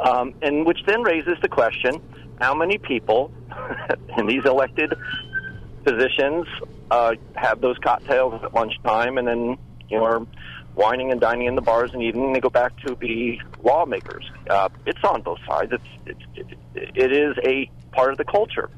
[0.00, 2.00] um, and which then raises the question:
[2.40, 3.32] How many people
[4.18, 4.94] in these elected
[5.84, 6.46] positions
[6.90, 9.58] uh, have those cocktails at lunchtime, and then
[9.88, 10.26] you know are
[10.74, 14.30] wining and dining in the bars and eating, and they go back to be lawmakers.
[14.48, 15.72] Uh, it's on both sides.
[15.72, 18.70] It's, it's it, it is a part of the culture,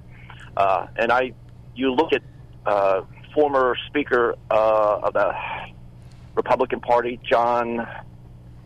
[0.56, 1.32] uh, and I
[1.74, 2.22] you look at
[2.66, 3.02] uh,
[3.34, 5.32] former Speaker uh, of the
[6.38, 7.86] Republican Party, John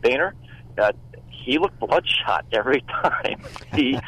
[0.02, 0.34] Boehner.
[0.76, 0.92] Uh,
[1.28, 3.42] he looked bloodshot every time.
[3.74, 3.98] he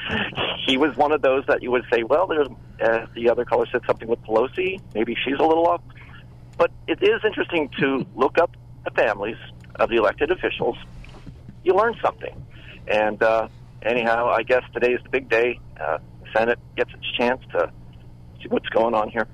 [0.66, 2.48] he was one of those that you would say, well, there's
[2.80, 4.80] uh, the other caller said something with Pelosi.
[4.94, 5.80] Maybe she's a little off.
[6.56, 8.54] But it is interesting to look up
[8.84, 9.38] the families
[9.76, 10.76] of the elected officials.
[11.64, 12.44] You learn something.
[12.86, 13.48] And uh,
[13.82, 15.58] anyhow, I guess today is the big day.
[15.80, 15.98] Uh,
[16.36, 17.72] Senate gets its chance to
[18.40, 19.26] see what's going on here.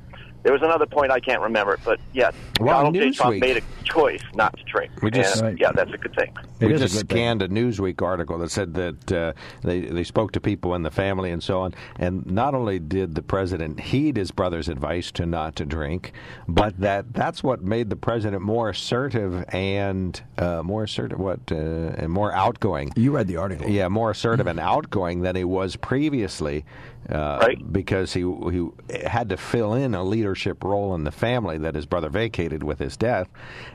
[0.42, 3.10] There was another point I can't remember, but yeah, Well, Donald J.
[3.10, 4.90] Trump made a choice not to drink.
[5.02, 6.32] We just- and, yeah, that's a good thing.
[6.60, 10.74] we just scanned a Newsweek article that said that uh, they they spoke to people
[10.74, 14.68] in the family and so on, and not only did the president heed his brother's
[14.68, 16.12] advice to not to drink,
[16.48, 21.54] but that that's what made the president more assertive and uh, more assertive, what uh,
[21.54, 22.92] and more outgoing.
[22.96, 26.64] You read the article, yeah, more assertive and outgoing than he was previously,
[27.08, 27.72] uh, right?
[27.72, 28.68] Because he he
[29.04, 32.78] had to fill in a leadership role in the family that his brother vacated with
[32.78, 33.28] his death,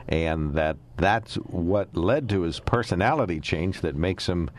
[0.08, 4.50] and that that's what led to his personality change that makes him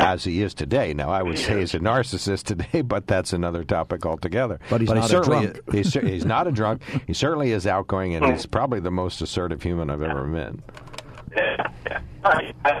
[0.00, 0.94] as he is today.
[0.94, 4.58] Now, I would say he's a narcissist today, but that's another topic altogether.
[4.70, 5.72] But he's he not a certainly drunk.
[5.72, 6.82] He's, he's not a drunk.
[7.06, 10.54] He certainly is outgoing, and he's probably the most assertive human I've ever met.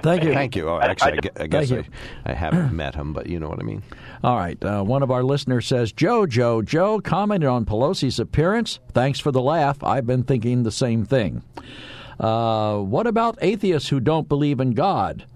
[0.02, 0.32] Thank you.
[0.32, 0.68] Thank you.
[0.68, 1.84] Oh, actually, I, I guess I,
[2.24, 3.82] I haven't met him, but you know what I mean.
[4.22, 4.62] All right.
[4.64, 8.80] Uh, one of our listeners says, Joe, Joe, Joe commented on Pelosi's appearance.
[8.92, 9.82] Thanks for the laugh.
[9.84, 11.42] I've been thinking the same thing.
[12.18, 15.26] Uh, what about atheists who don't believe in God?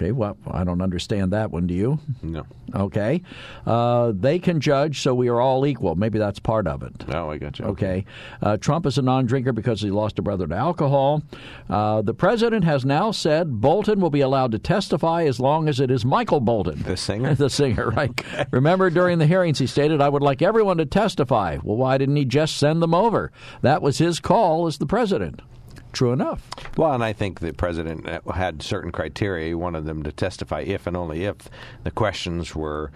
[0.00, 1.66] Okay, well, I don't understand that one.
[1.66, 1.98] Do you?
[2.22, 2.46] No.
[2.74, 3.20] Okay.
[3.66, 5.94] Uh, they can judge, so we are all equal.
[5.94, 7.04] Maybe that's part of it.
[7.12, 7.66] Oh, I got you.
[7.66, 8.06] Okay.
[8.40, 11.22] Uh, Trump is a non drinker because he lost a brother to alcohol.
[11.68, 15.80] Uh, the president has now said Bolton will be allowed to testify as long as
[15.80, 16.82] it is Michael Bolton.
[16.82, 17.34] The singer?
[17.34, 18.10] the singer, right.
[18.52, 21.58] Remember, during the hearings, he stated, I would like everyone to testify.
[21.62, 23.32] Well, why didn't he just send them over?
[23.60, 25.42] That was his call as the president.
[25.92, 26.48] True enough.
[26.76, 29.48] Well, and I think the president uh, had certain criteria.
[29.48, 31.36] He wanted them to testify if and only if
[31.84, 32.92] the questions were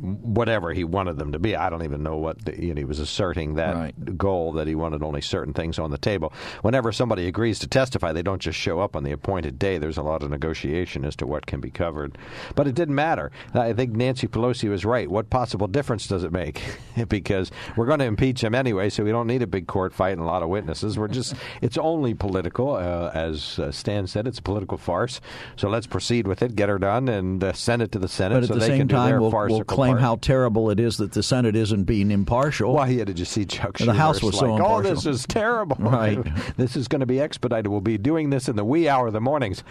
[0.00, 1.54] whatever he wanted them to be.
[1.54, 4.74] I don't even know what the, you know, he was asserting that goal that he
[4.74, 6.32] wanted only certain things on the table.
[6.62, 9.78] Whenever somebody agrees to testify, they don't just show up on the appointed day.
[9.78, 12.18] There's a lot of negotiation as to what can be covered.
[12.54, 13.30] But it didn't matter.
[13.54, 15.08] I think Nancy Pelosi was right.
[15.08, 16.60] What possible difference does it make?
[17.08, 20.12] because we're going to impeach him anyway, so we don't need a big court fight
[20.12, 20.98] and a lot of witnesses.
[20.98, 24.26] We're just it's only political, uh, as uh, Stan said.
[24.26, 25.20] It's a political farce.
[25.56, 28.36] So let's proceed with it, get her done, and uh, send it to the Senate
[28.36, 30.00] But at so the they same time, we'll, we'll claim part.
[30.00, 32.72] how terrible it is that the Senate isn't being impartial.
[32.74, 34.90] Well, he had to just see Chuck The House was so like, impartial.
[34.90, 35.76] Oh, this is terrible.
[35.84, 36.18] Right.
[36.56, 37.66] this is going to be expedited.
[37.66, 39.62] We'll be doing this in the wee hour of the mornings.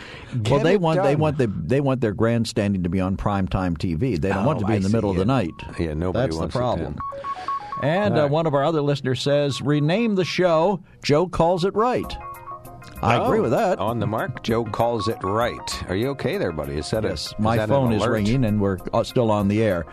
[0.43, 1.19] Get well, they it want they done.
[1.19, 4.19] want the, they want their grandstanding to be on primetime TV.
[4.19, 5.51] They don't want to Oh, be I in the middle of the night.
[5.79, 6.97] Yeah, nobody That's wants the it problem.
[7.81, 12.15] And uh, one of our other listeners says, "Rename the show." Joe calls it right.
[13.03, 13.79] I Oh, agree with that.
[13.79, 15.83] On the mark, Joe calls it right.
[15.89, 16.77] Are you okay there, buddy?
[16.77, 19.29] Is that Yes, a, my is that an phone is ringing and we're uh, still
[19.31, 19.85] on the air.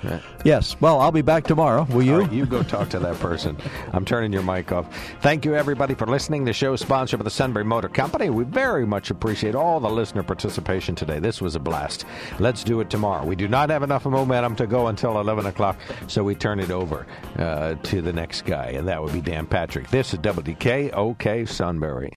[0.45, 0.77] Yes.
[0.81, 1.85] Well, I'll be back tomorrow.
[1.91, 2.21] Will you?
[2.21, 3.57] Right, you go talk to that person.
[3.93, 4.87] I'm turning your mic off.
[5.21, 6.45] Thank you, everybody, for listening.
[6.45, 8.31] The show is sponsored by the Sunbury Motor Company.
[8.31, 11.19] We very much appreciate all the listener participation today.
[11.19, 12.05] This was a blast.
[12.39, 13.25] Let's do it tomorrow.
[13.27, 15.77] We do not have enough momentum to go until 11 o'clock,
[16.07, 17.07] so we turn it over
[17.39, 19.89] uh, to the next guy, and that would be Dan Patrick.
[19.91, 22.09] This is WKOK Sunbury.